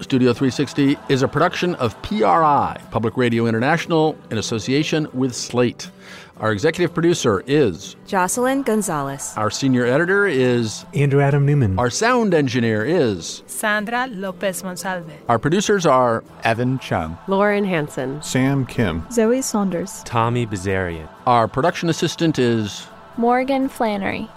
[0.00, 5.90] Studio 360 is a production of PRI, Public Radio International, in association with Slate.
[6.38, 9.34] Our executive producer is Jocelyn Gonzalez.
[9.36, 11.76] Our senior editor is Andrew Adam Newman.
[11.80, 15.10] Our sound engineer is Sandra Lopez Monsalve.
[15.28, 21.08] Our producers are Evan Chung, Lauren Hanson, Sam Kim, Zoe Saunders, Tommy Bazarian.
[21.26, 24.28] Our production assistant is Morgan Flannery.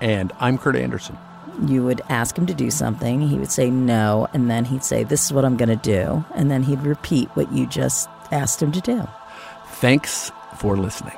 [0.00, 1.18] And I'm Kurt Andersen.
[1.64, 5.04] You would ask him to do something, he would say no, and then he'd say,
[5.04, 6.24] This is what I'm going to do.
[6.34, 9.06] And then he'd repeat what you just asked him to do.
[9.66, 11.16] Thanks for listening.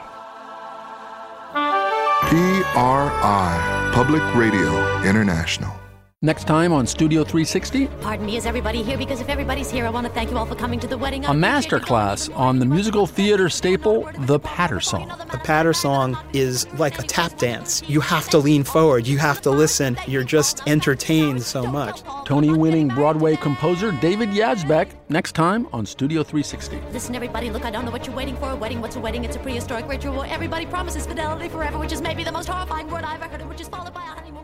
[2.23, 5.78] PRI, Public Radio International.
[6.21, 7.87] Next time on Studio 360.
[8.01, 8.99] Pardon me, is everybody here?
[8.99, 11.25] Because if everybody's here, I want to thank you all for coming to the wedding.
[11.25, 15.09] A master class on the musical theater staple, The Patter Song.
[15.13, 17.85] A patter song is like a tap dance.
[17.87, 19.97] You have to lean forward, you have to listen.
[20.09, 22.03] You're just entertained so much.
[22.25, 26.81] Tony winning Broadway composer David Yazbek, next time on Studio 360.
[26.91, 28.51] Listen, everybody, look, I don't know what you're waiting for.
[28.51, 29.25] A wedding, what's a wedding?
[29.25, 32.91] It's a prehistoric ritual where everybody promises fidelity forever, which is maybe the most horrifying
[32.91, 34.39] word I've ever heard, which is followed by a honeymoon.